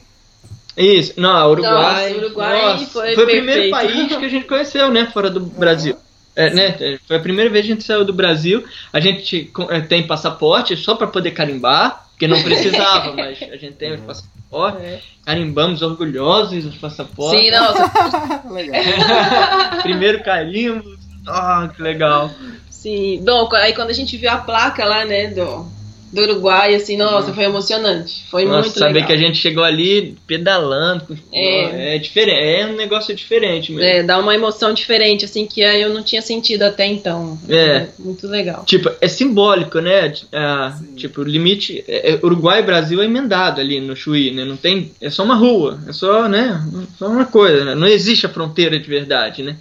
[0.76, 2.14] Isso, não, Uruguai.
[2.14, 5.10] Nossa, Uruguai nossa, foi o primeiro país que a gente conheceu, né?
[5.14, 5.95] Fora do Brasil.
[6.36, 6.76] É, né?
[6.80, 8.64] é, Foi a primeira vez que a gente saiu do Brasil.
[8.91, 13.74] A gente é, tem passaporte só para poder carimbar, porque não precisava, mas a gente
[13.74, 14.82] tem os passaportes.
[14.82, 15.00] É.
[15.26, 17.46] Carimbamos orgulhosos os passaportes.
[17.46, 18.82] Sim, nossa, Legal.
[19.84, 20.98] Primeiro carimbo.
[21.28, 22.30] Ah, que legal.
[22.70, 23.22] sim.
[23.24, 25.66] Bom, aí quando a gente viu a placa lá, né, do,
[26.14, 28.24] do Uruguai, assim, nossa, foi emocionante.
[28.30, 29.07] Foi Nossa, muito saber legal.
[29.07, 31.18] que a gente chegou ali pedalando.
[31.32, 31.95] É.
[31.95, 32.39] é diferente.
[32.39, 33.84] É um negócio diferente mesmo.
[33.89, 37.39] É, dá uma emoção diferente, assim, que eu não tinha sentido até então.
[37.49, 37.88] É.
[37.97, 38.64] Muito legal.
[38.66, 40.14] Tipo, é simbólico, né?
[40.32, 41.84] Ah, tipo, o limite.
[41.88, 44.45] é- é Uruguai e Brasil é emendado ali no Chuí, né?
[44.45, 44.91] Não tem.
[45.01, 45.80] É só uma rua.
[45.88, 46.61] É só, né?
[46.99, 47.74] Só uma coisa, né?
[47.74, 49.57] Não existe a fronteira de verdade, né?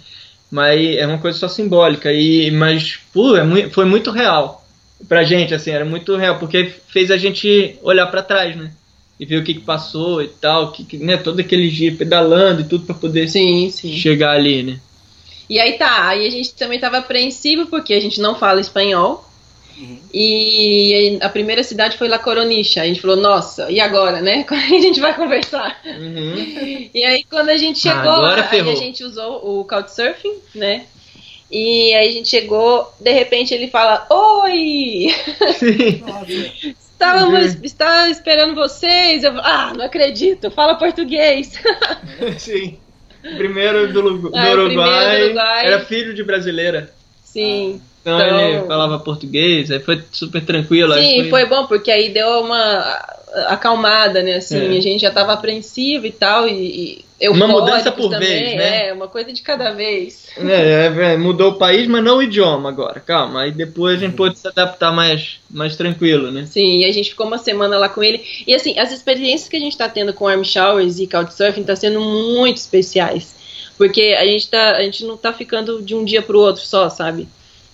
[0.51, 2.13] Mas é uma coisa só simbólica.
[2.13, 4.62] E, mas, pô, é mui- foi muito real.
[5.07, 8.71] Pra gente, assim, era muito real, porque fez a gente olhar pra trás, né?
[9.19, 11.17] E ver o que, que passou e tal, que, que, né?
[11.17, 13.95] Todo aquele dia pedalando e tudo pra poder Sim, sim.
[13.95, 14.79] chegar ali, né?
[15.49, 19.29] E aí tá, aí a gente também tava apreensivo porque a gente não fala espanhol.
[20.13, 22.81] E a primeira cidade foi La Coronicha.
[22.81, 24.43] A gente falou, nossa, e agora, né?
[24.43, 25.81] Como é que a gente vai conversar?
[25.85, 26.89] Uhum.
[26.93, 28.71] E aí quando a gente chegou, Agora aí ferrou.
[28.71, 30.85] a gente usou o Couchsurfing, né?
[31.53, 35.09] E aí a gente chegou, de repente ele fala, oi!
[36.91, 39.23] Estávamos está esperando vocês.
[39.23, 41.51] Eu, ah, não acredito, fala português.
[42.39, 42.79] Sim.
[43.37, 45.65] Primeiro do, do Ah, o primeiro Uruguai, do Uruguai.
[45.67, 46.91] era filho de brasileira.
[47.23, 47.79] Sim.
[48.03, 50.91] Então, Então- ele falava português, aí foi super tranquilo.
[50.91, 53.01] aí Sim, foi bom, porque aí deu uma
[53.47, 54.35] acalmada, né?
[54.35, 54.77] Assim, É.
[54.77, 58.87] a gente já tava apreensivo e tal, e, e Uma mudança por também, vez, né?
[58.89, 60.27] É, uma coisa de cada vez.
[60.37, 62.99] É, é, é, mudou o país, mas não o idioma agora.
[62.99, 66.45] Calma, aí depois a gente pôde se adaptar mais, mais tranquilo, né?
[66.45, 68.21] Sim, e a gente ficou uma semana lá com ele.
[68.45, 71.75] E assim, as experiências que a gente tá tendo com Arm Showers e Couchsurfing tá
[71.77, 73.33] sendo muito especiais.
[73.77, 76.89] Porque a gente, tá, a gente não tá ficando de um dia pro outro só,
[76.89, 77.27] sabe?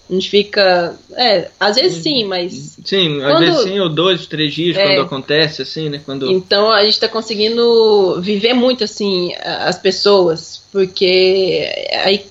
[0.09, 0.95] A gente fica.
[1.15, 4.87] É, às vezes sim, mas Sim, às Quando- vezes sim, ou dois, três dias, É.
[4.87, 6.01] quando acontece, assim, né?
[6.03, 6.31] Quando...
[6.31, 11.69] Então a gente está conseguindo viver muito assim as pessoas, porque
[12.03, 12.25] aí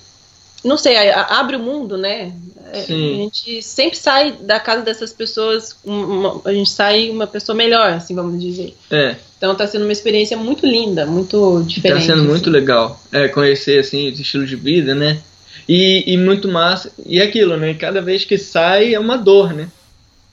[0.63, 2.33] não sei, abre o mundo, né?
[2.73, 3.13] É, Sim.
[3.13, 7.91] A gente sempre sai da casa dessas pessoas, uma- a gente sai uma pessoa melhor,
[7.93, 8.75] assim, vamos dizer.
[8.91, 12.05] É, Então tá sendo uma experiência muito linda, muito tá diferente.
[12.05, 12.49] sendo muito assim.
[12.49, 13.01] legal.
[13.11, 15.19] É, conhecer, assim, esse estilo de vida, né?
[15.67, 16.91] E, e muito massa.
[17.05, 17.73] E aquilo, né?
[17.73, 19.69] Cada vez que sai é uma dor, né?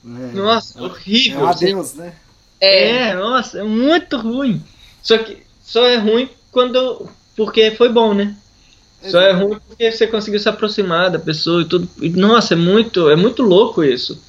[0.05, 0.35] É.
[0.35, 1.41] Nossa, É horrível.
[1.41, 1.65] um assim.
[1.65, 2.13] adeus, né?
[2.59, 4.63] É, É, nossa, é muito ruim.
[5.01, 7.09] Só que só é ruim quando.
[7.35, 8.35] Porque foi bom, né?
[9.03, 11.87] Só é ruim porque você conseguiu se aproximar da pessoa e tudo.
[12.01, 14.21] E, nossa, é muito, é muito louco isso.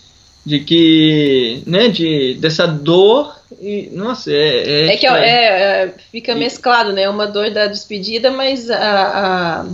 [0.45, 1.63] De que.
[1.67, 3.91] né, de, dessa dor e.
[3.93, 4.89] Nossa, é.
[4.89, 7.09] é que é, é, fica mesclado, né?
[7.09, 9.67] Uma dor da despedida, mas a, a,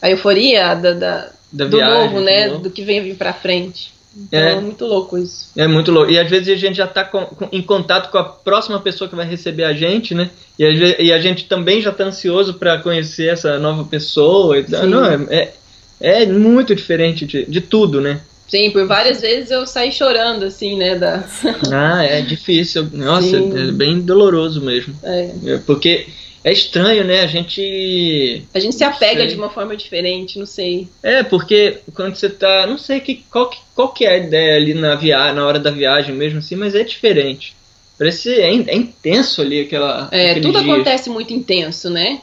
[0.00, 2.40] a euforia da, da- da do viagem, novo, né?
[2.42, 2.58] entendeu?
[2.60, 3.92] Do que vem vir pra frente.
[4.16, 4.52] Então É.
[4.52, 5.50] é muito louco isso.
[5.56, 6.10] É muito louco.
[6.10, 7.08] E às vezes a gente já está
[7.52, 10.30] em contato com a próxima pessoa que vai receber a gente, né?
[10.58, 10.70] E a,
[11.02, 14.58] e a gente também já está ansioso para conhecer essa nova pessoa.
[14.58, 14.86] E, tal.
[14.86, 15.52] Não, é,
[16.00, 18.20] é, é muito diferente de, de tudo, né?
[18.48, 20.96] Sim, por várias vezes eu saí chorando, assim, né?
[20.96, 21.22] Da...
[21.70, 22.88] Ah, é difícil.
[22.92, 23.68] Nossa, Sim.
[23.68, 24.94] é bem doloroso mesmo.
[25.02, 25.30] É.
[25.46, 26.06] É, Porque
[26.44, 27.20] é estranho, né?
[27.22, 28.44] A gente.
[28.54, 30.88] A gente se apega de uma forma diferente, não sei.
[31.02, 32.66] É, porque quando você tá.
[32.66, 35.58] Não sei que, qual, que, qual que é a ideia ali na, via, na hora
[35.58, 37.56] da viagem mesmo, assim, mas é diferente.
[37.98, 40.08] Parece é, é intenso ali aquela.
[40.12, 40.72] É, tudo dias.
[40.72, 42.20] acontece muito intenso, né?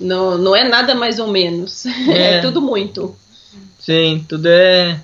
[0.00, 1.84] Não, não é nada mais ou menos.
[2.10, 2.40] É, É.
[2.40, 3.14] tudo muito.
[3.78, 5.00] Sim, tudo é,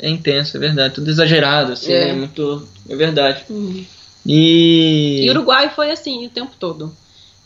[0.00, 0.94] é intenso, é verdade.
[0.94, 2.08] Tudo exagerado, assim, É.
[2.08, 2.66] é muito.
[2.88, 3.44] É verdade.
[3.48, 3.84] Uhum.
[4.26, 5.22] E.
[5.24, 6.92] E o Uruguai foi assim o tempo todo.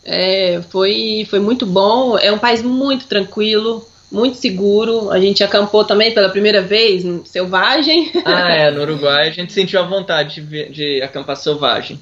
[0.03, 2.17] É, foi, foi muito bom.
[2.17, 5.11] É um país muito tranquilo, muito seguro.
[5.11, 8.11] A gente acampou também pela primeira vez, selvagem.
[8.25, 11.99] Ah, é, no Uruguai a gente sentiu a vontade de, de acampar selvagem.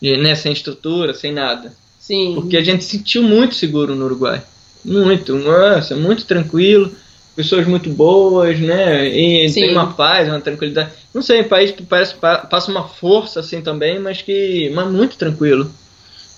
[0.00, 1.72] De, né, sem estrutura, sem nada.
[1.98, 2.34] Sim.
[2.34, 4.42] Porque a gente se sentiu muito seguro no Uruguai.
[4.84, 6.92] Muito, nossa, muito tranquilo.
[7.36, 9.08] Pessoas muito boas, né?
[9.08, 9.60] E Sim.
[9.60, 10.90] tem uma paz, uma tranquilidade.
[11.14, 14.70] Não sei, um país que parece, pa- passa uma força assim também, mas que.
[14.74, 15.72] Mas muito tranquilo,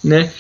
[0.05, 0.31] né?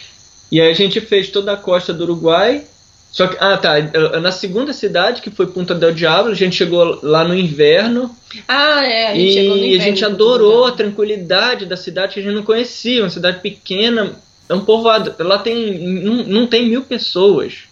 [0.54, 2.62] E aí a gente fez toda a costa do Uruguai.
[3.10, 3.74] Só que, ah tá,
[4.20, 8.14] na segunda cidade, que foi Punta del Diablo, a gente chegou lá no inverno
[8.46, 9.08] Ah, é.
[9.08, 12.22] A gente chegou no e a inverno gente adorou a tranquilidade da cidade que a
[12.22, 14.12] gente não conhecia, uma cidade pequena,
[14.48, 17.64] é um povoado, lá tem não, não tem mil pessoas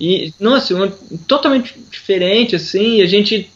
[0.00, 0.90] e nossa, uma,
[1.26, 3.50] totalmente diferente assim, e a gente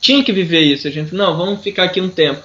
[0.00, 2.42] tinha que viver isso, a gente não, vamos ficar aqui um tempo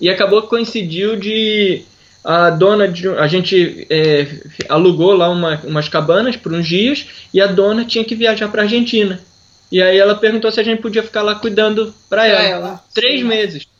[0.00, 1.82] e acabou que coincidiu de
[2.24, 4.26] a dona de a gente é,
[4.68, 8.62] alugou lá uma, umas cabanas por uns dias e a dona tinha que viajar para
[8.62, 9.20] Argentina
[9.70, 12.42] e aí ela perguntou se a gente podia ficar lá cuidando para Pra ela.
[12.42, 12.84] ela.
[12.94, 13.26] Três Sim.
[13.26, 13.72] meses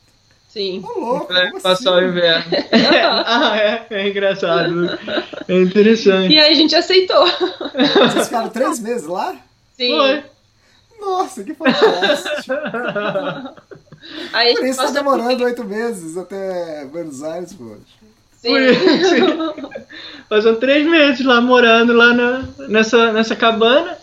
[0.52, 0.82] Sim.
[0.84, 2.04] Ô, louco, como passar assim?
[2.04, 2.44] o inverno.
[3.24, 4.98] ah, é, é engraçado.
[5.48, 6.30] É interessante.
[6.30, 7.24] E aí a gente aceitou.
[8.06, 9.34] Vocês ficaram três meses lá?
[9.74, 9.96] Sim.
[9.96, 10.22] Foi.
[11.00, 12.52] Nossa, que fantástico.
[14.32, 17.76] Aí Por isso tá demorando oito meses até Buenos Aires, pô.
[18.42, 18.50] Sim.
[20.28, 23.98] Passou três meses lá morando lá na, nessa, nessa cabana.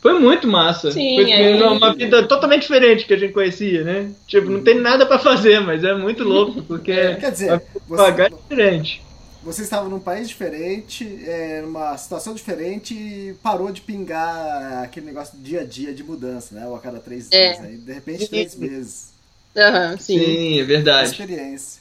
[0.00, 0.92] Foi muito massa.
[0.92, 4.10] Sim, Foi aí- uma vida totalmente diferente que a gente conhecia, né?
[4.26, 8.30] Tipo, não tem nada pra fazer, mas é muito louco, porque Quer dizer, pagar é
[8.30, 9.02] você, diferente.
[9.42, 15.36] você estava num país diferente, é, numa situação diferente e parou de pingar aquele negócio
[15.36, 16.66] do dia a dia de mudança, né?
[16.68, 17.52] Ou a cada três É.
[17.54, 17.64] dias.
[17.64, 19.12] Aí, de repente, três meses.
[19.56, 20.18] Aham, sim.
[20.18, 21.10] Sim, é verdade.
[21.10, 21.80] Experiência.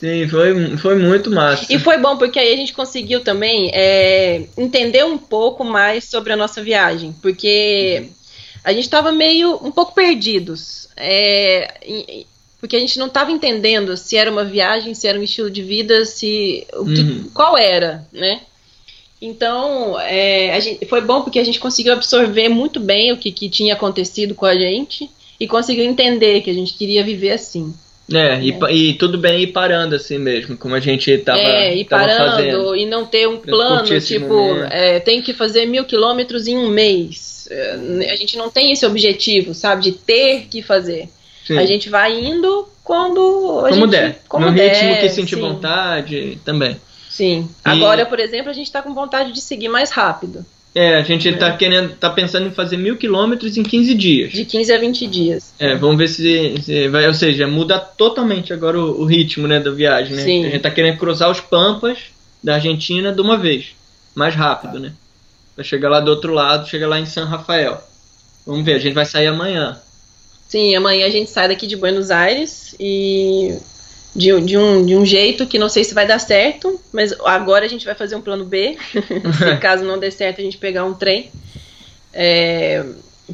[0.00, 1.70] Sim, foi, foi muito massa.
[1.70, 6.32] E foi bom porque aí a gente conseguiu também é, entender um pouco mais sobre
[6.32, 8.08] a nossa viagem, porque
[8.64, 11.74] a gente estava meio um pouco perdidos, é,
[12.58, 15.62] porque a gente não estava entendendo se era uma viagem, se era um estilo de
[15.62, 17.30] vida, se o que- Uhum.
[17.34, 18.40] qual era, né?
[19.20, 23.50] Então é, gente, foi bom porque a gente conseguiu absorver muito bem o que, que
[23.50, 27.74] tinha acontecido com a gente e conseguiu entender que a gente queria viver assim.
[28.12, 31.76] É, e, pa- e tudo bem ir parando assim mesmo, como a gente tava, é,
[31.76, 32.76] ir tava parando fazendo.
[32.76, 37.46] e não ter um plano, tipo, é, tem que fazer mil quilômetros em um mês.
[37.50, 41.08] É, a gente não tem esse objetivo, sabe, de ter que fazer.
[41.46, 41.56] Sim.
[41.58, 44.22] A gente vai indo quando a como gente, der.
[44.28, 45.40] como no der, ritmo que sentir sim.
[45.40, 46.76] vontade também.
[47.08, 47.48] Sim.
[47.64, 50.44] Agora, por exemplo, a gente tá com vontade de seguir mais rápido,
[50.74, 54.32] É, a gente tá querendo, tá pensando em fazer mil quilômetros em 15 dias.
[54.32, 55.52] de 15 a 20 dias.
[55.58, 59.58] É, vamos ver se, se vai, ou seja, muda totalmente agora o, o ritmo, né,
[59.58, 60.22] da viagem, né?
[60.22, 60.46] Sim.
[60.46, 61.98] A gente tá querendo cruzar os pampas
[62.42, 63.74] da Argentina de uma vez,
[64.14, 64.92] mais rápido, né?
[65.56, 67.82] Pra chegar lá do outro lado, chegar lá em San Rafael.
[68.46, 69.76] Vamos ver, a gente vai sair amanhã.
[70.48, 73.56] Sim, amanhã a gente sai daqui de Buenos Aires e
[74.14, 77.12] de, um- de, um, de um jeito que não sei se vai dar certo, mas
[77.24, 78.76] agora a gente vai fazer um plano B.
[78.92, 81.30] se caso não der certo, a gente pegar um trem.
[82.12, 82.84] É,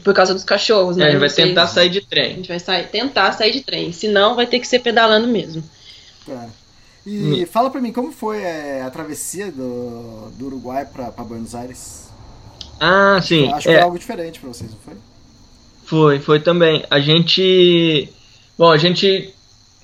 [0.05, 1.05] por causa dos cachorros, É, né?
[1.07, 2.37] a gente Não vai sei- tentar sair de A trem.
[2.37, 3.93] gente vai sair, tentar sair de trem.
[3.93, 5.63] Se não, vai ter que ser pedalando mesmo.
[6.27, 6.47] Tá.
[7.07, 11.55] E fala pra mim, como foi é, a travessia do, do Uruguai pra, pra Buenos
[11.55, 12.09] Aires?
[12.81, 13.51] Ah, sim.
[13.53, 13.75] Acho que é.
[13.75, 14.95] foi algo diferente pra vocês, não foi?
[15.85, 16.85] Foi, foi também.
[16.91, 18.09] A gente.
[18.59, 19.33] Bom, a gente.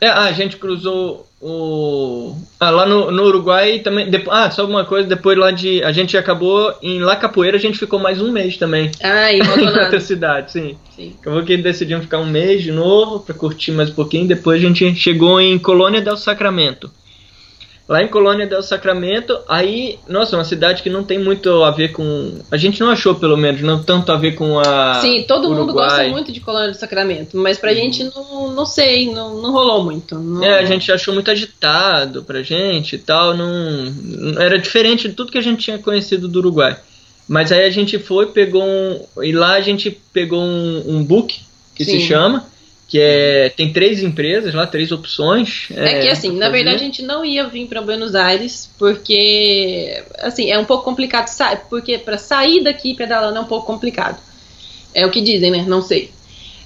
[0.03, 2.35] É, ah, a gente cruzou o.
[2.59, 4.11] Ah, lá no, no Uruguai também.
[4.11, 5.81] Depois, ah, só uma coisa, depois lá de.
[5.85, 8.91] A gente acabou em La Capoeira, a gente ficou mais um mês também.
[9.01, 10.77] Ah, e em outra cidade, sim.
[10.97, 11.15] Sim.
[11.21, 14.27] Acabou que decidimos ficar um mês de novo pra curtir mais um pouquinho.
[14.27, 16.91] Depois a gente chegou em Colônia del Sacramento.
[17.89, 21.91] Lá em Colônia del Sacramento, aí, nossa, uma cidade que não tem muito a ver
[21.93, 22.39] com.
[22.51, 25.01] A gente não achou, pelo menos, não tanto a ver com a.
[25.01, 25.89] Sim, todo mundo Uruguai.
[25.89, 29.83] gosta muito de Colônia do Sacramento, mas pra gente não, não sei, não, não rolou
[29.85, 30.17] muito.
[30.17, 33.93] Não- É, a gente achou muito agitado pra gente e tal, não-
[34.41, 36.77] era diferente de tudo que a gente tinha conhecido do Uruguai.
[37.29, 41.41] Mas aí a gente foi, pegou um, e lá a gente pegou um, um book,
[41.75, 41.99] que Sim.
[41.99, 42.45] se chama,
[42.93, 45.69] que é tem três empresas lá, três opções.
[45.75, 50.51] É, que assim, na verdade a gente não ia vir para Buenos Aires porque assim,
[50.51, 51.27] é um pouco complicado,
[51.71, 54.21] porque para sair daqui pedalando é um pouco complicado.
[54.93, 55.65] É o que dizem, né?
[55.67, 56.11] Não sei.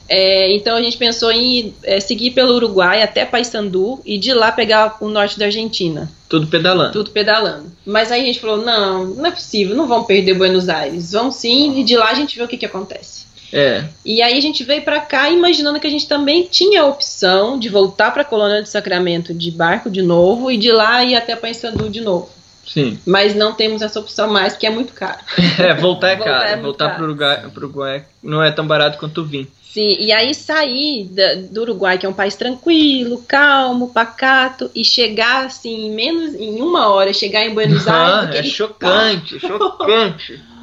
[0.09, 4.51] É, então a gente pensou em é, seguir pelo Uruguai até Paysandu e de lá
[4.51, 6.93] pegar o norte da Argentina, tudo pedalando.
[6.93, 7.71] tudo pedalando.
[7.87, 11.13] Mas aí a gente falou: não, não é possível, não vamos perder Buenos Aires.
[11.13, 13.26] Vamos sim, e de lá a gente vê o que, que acontece.
[13.53, 16.87] É, E aí a gente veio pra cá imaginando que a gente também tinha a
[16.87, 21.15] opção de voltar pra Colônia de Sacramento de barco de novo e de lá ir
[21.15, 22.29] até Paysandu de novo.
[22.67, 22.99] sim.
[23.07, 25.19] Mas não temos essa opção mais, porque é muito caro.
[25.59, 26.45] É, voltar é Voltar caro.
[26.49, 26.97] é muito voltar caro.
[26.97, 29.49] pro Uruguai, Uruguai não é tão barato quanto vir.
[29.73, 34.83] Sim, e aí sair da- do Uruguai, que é um país tranquilo, calmo, pacato, e
[34.83, 40.43] chegar assim, em menos em uma hora, chegar em Buenos Aires, Ah, é chocante, chocante.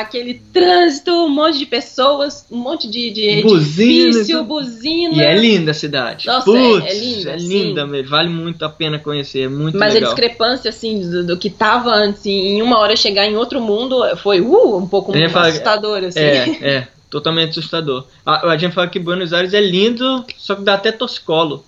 [0.00, 4.46] aquele trânsito, um monte de pessoas, um monte de, de Buzina, edifício, tudo.
[4.48, 5.14] buzina.
[5.14, 6.26] E é linda a cidade.
[6.26, 8.10] Nossa, Putz, é- é linda, É linda mesmo.
[8.10, 9.42] Vale muito a pena conhecer.
[9.42, 10.10] É muito Mas a legal.
[10.14, 14.40] discrepância, assim, do, do que tava antes, em uma hora chegar em outro mundo, foi
[14.40, 16.18] uh, um pouco falar- assustador, assim.
[16.20, 16.88] É, é.
[17.08, 18.04] Totalmente assustador.
[18.24, 21.64] A, a gente fala que Buenos Aires é lindo, só que dá até toscolo.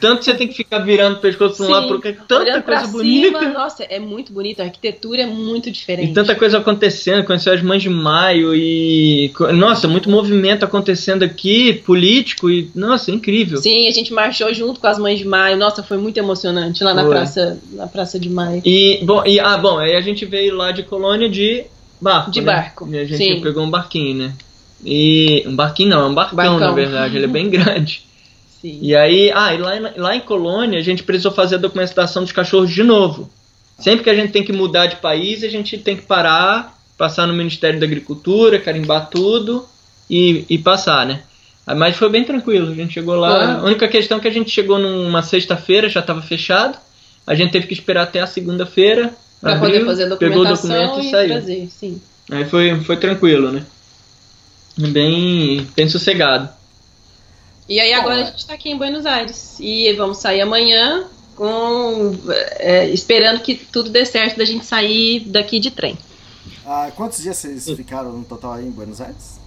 [0.00, 2.42] Tanto que você tem que ficar virando o pescoço para um lado, porque é tanta
[2.42, 3.38] Olhando coisa bonita.
[3.38, 6.10] cima, nossa, é muito bonito, a arquitetura é muito diferente.
[6.10, 9.32] E tanta coisa acontecendo, conheceu as mães de maio e.
[9.54, 12.70] Nossa, muito movimento acontecendo aqui, político e.
[12.74, 13.58] Nossa, incrível.
[13.58, 16.94] Sim, a gente marchou junto com as mães de maio, nossa, foi muito emocionante lá
[16.94, 17.10] na Foi.
[17.10, 18.62] praça, na praça de maio.
[18.64, 21.64] E, bom, e, ah, bom, aí a gente veio lá de colônia de
[22.00, 22.30] barco.
[22.30, 22.46] De né?
[22.46, 23.40] barco, E a gente sim.
[23.40, 24.32] pegou um barquinho, né?
[24.84, 25.44] E.
[25.46, 26.58] Um barquinho não, é um barcão, Barcão.
[26.58, 28.04] na verdade, ele é bem grande.
[28.62, 28.78] Sim.
[28.80, 32.22] E aí, ah, e lá, em- lá em Colônia a gente precisou fazer a documentação
[32.22, 33.28] dos cachorros de novo.
[33.78, 37.26] Sempre que a gente tem que mudar de país, a gente tem que parar, passar
[37.26, 39.66] no Ministério da Agricultura, carimbar tudo
[40.08, 41.22] e, e passar, né?
[41.66, 43.30] Ah, Mas foi bem tranquilo, a gente chegou lá.
[43.56, 43.62] Foi.
[43.62, 46.78] A única questão é que a gente chegou numa sexta-feira, já estava fechado.
[47.26, 49.12] A gente teve que esperar até a segunda-feira.
[49.42, 51.28] Abriu, poder fazer a pegou o documentação documento e e saiu.
[51.28, 52.00] trazer, sim.
[52.30, 53.64] Aí foi, foi tranquilo, né?
[54.78, 56.48] Bem, bem sossegado.
[57.68, 59.56] E aí agora a gente tá aqui em Buenos Aires.
[59.60, 62.16] E vamos sair amanhã com
[62.58, 65.96] é, esperando que tudo dê certo da gente sair daqui de trem.
[66.66, 69.40] Ah, quantos dias vocês ficaram no total aí em Buenos Aires?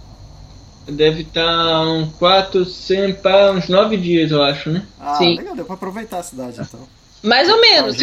[0.86, 4.86] Deve estar uns 4, 100, pá, uns 9 dias, eu acho, né?
[5.00, 5.36] Ah, Sim.
[5.36, 6.80] legal, deu pra aproveitar a cidade então.
[7.22, 7.96] Mais ou menos.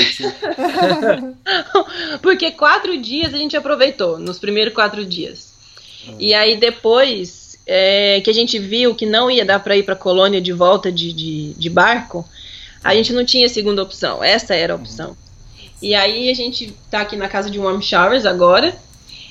[2.22, 5.54] Porque quatro dias a gente aproveitou, nos primeiros quatro dias.
[6.20, 9.96] E aí depois é, que a gente viu que não ia dar para ir para
[9.96, 12.28] colônia de volta de, de, de barco,
[12.84, 14.24] a gente não tinha segunda opção.
[14.24, 15.16] Essa era a opção.
[15.82, 18.76] E aí a gente tá aqui na casa de Warm Showers agora.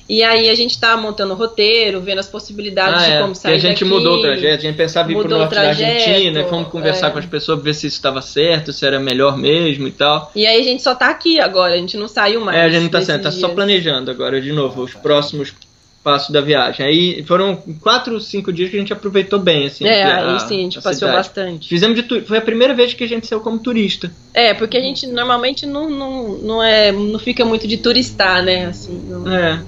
[0.08, 3.28] E aí a gente tá montando o roteiro, vendo as possibilidades Ah, de é, como
[3.28, 3.84] porque sair a gente daqui.
[3.84, 7.06] mudou o trajeto, a gente pensava em ir pro norte da trajeto, Argentina, fomos conversar
[7.06, 7.10] é.
[7.12, 10.30] com as pessoas ver se isso estava certo, se era melhor mesmo e tal.
[10.34, 12.58] E aí a gente só tá aqui agora, a gente não saiu mais.
[12.58, 15.54] é, a gente não tá desses certo, tá só planejando agora de novo os próximos
[16.02, 16.84] passos da viagem.
[16.84, 19.86] Aí foram quatro, cinco dias que a gente aproveitou bem, assim.
[19.86, 21.16] É, a- aí sim, a gente a passeou cidade.
[21.16, 21.68] bastante.
[21.68, 22.22] Fizemos de tu...
[22.22, 24.10] Foi a primeira vez que a gente saiu como turista.
[24.34, 28.66] É, porque a gente normalmente não, não, não, é, não fica muito de turistar, né?
[28.66, 29.62] Assim, não- É.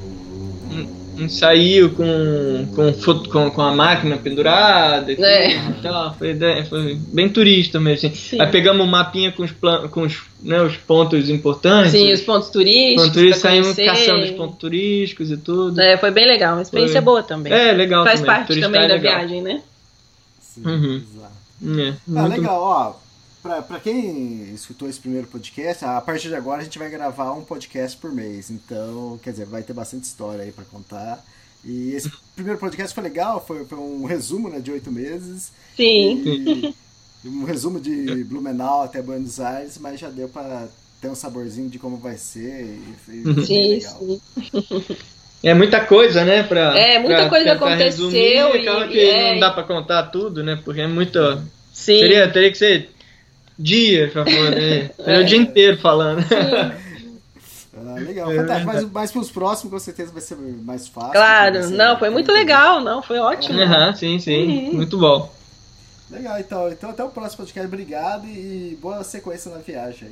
[1.16, 5.58] Um saiu com, com, foto- com, com a máquina pendurada e, É.
[5.82, 6.14] tal.
[6.14, 6.34] Foi,
[6.68, 8.08] foi bem turista mesmo.
[8.08, 8.16] Assim.
[8.18, 8.40] Sim.
[8.40, 11.92] Aí pegamos um mapinha com os, plan, com os, né, os pontos importantes.
[11.92, 13.02] Sim, os pontos turísticos.
[13.04, 13.86] pontos turísticos, saímos conhecer.
[13.86, 15.80] caçando os pontos turísticos e tudo.
[15.80, 17.02] É, foi bem legal, uma experiência Foi.
[17.04, 17.52] boa também.
[17.52, 18.34] É, legal Faz também.
[18.34, 19.16] parte Turistar também é da legal.
[19.18, 19.62] viagem, né?
[20.40, 21.02] Sim, Uhum.
[21.14, 21.80] exato.
[21.80, 23.03] É, Ah, muito- legal, ó.
[23.44, 27.30] Pra, pra quem escutou esse primeiro podcast, a partir de agora a gente vai gravar
[27.34, 28.50] um podcast por mês.
[28.50, 31.22] Então, quer dizer, vai ter bastante história aí pra contar.
[31.62, 35.52] E esse primeiro podcast foi legal, foi, foi um resumo né, de oito meses.
[35.76, 36.72] Sim.
[37.22, 40.66] E um resumo de Blumenau até Buenos Aires, mas já deu pra
[41.02, 42.78] ter um saborzinho de como vai ser.
[43.10, 43.98] E Sim, legal.
[44.00, 44.96] sim.
[45.42, 46.44] É muita coisa, né?
[46.44, 50.42] Pra, É, muita pra coisa aconteceu resumir, e- que é, não dá pra contar tudo,
[50.42, 50.58] né?
[50.64, 51.18] Porque é muito.
[51.74, 51.98] Sim.
[51.98, 52.93] Seria, teria que ser
[53.58, 54.92] dias pra poder.
[54.96, 56.24] Seria o dia inteiro falando.
[57.76, 58.66] Ah, legal, fantástico.
[58.72, 61.12] Mas, mas pros próximos, com certeza, vai ser mais fácil.
[61.12, 63.60] Claro, ser- não, foi muito legal, não, foi ótimo.
[63.60, 64.70] Aham, sim, sim.
[64.72, 65.32] Muito bom.
[66.10, 66.68] Legal, então.
[66.70, 67.66] Então até o próximo podcast.
[67.66, 70.10] Obrigado e boa sequência na viagem.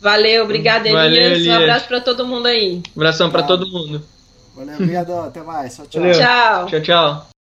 [0.00, 1.30] Valeu, obrigada, Valeu, Elias.
[1.38, 1.56] Um Elias.
[1.62, 2.80] abraço pra todo mundo aí.
[2.96, 3.48] Abração pra Tá.
[3.48, 4.02] todo mundo.
[4.54, 5.12] Valeu, obrigado.
[5.12, 5.74] Até mais.
[5.76, 6.00] Tchau, tchau.
[6.02, 6.16] Valeu.
[6.18, 6.66] Tchau.
[6.66, 7.39] Tchau, tchau.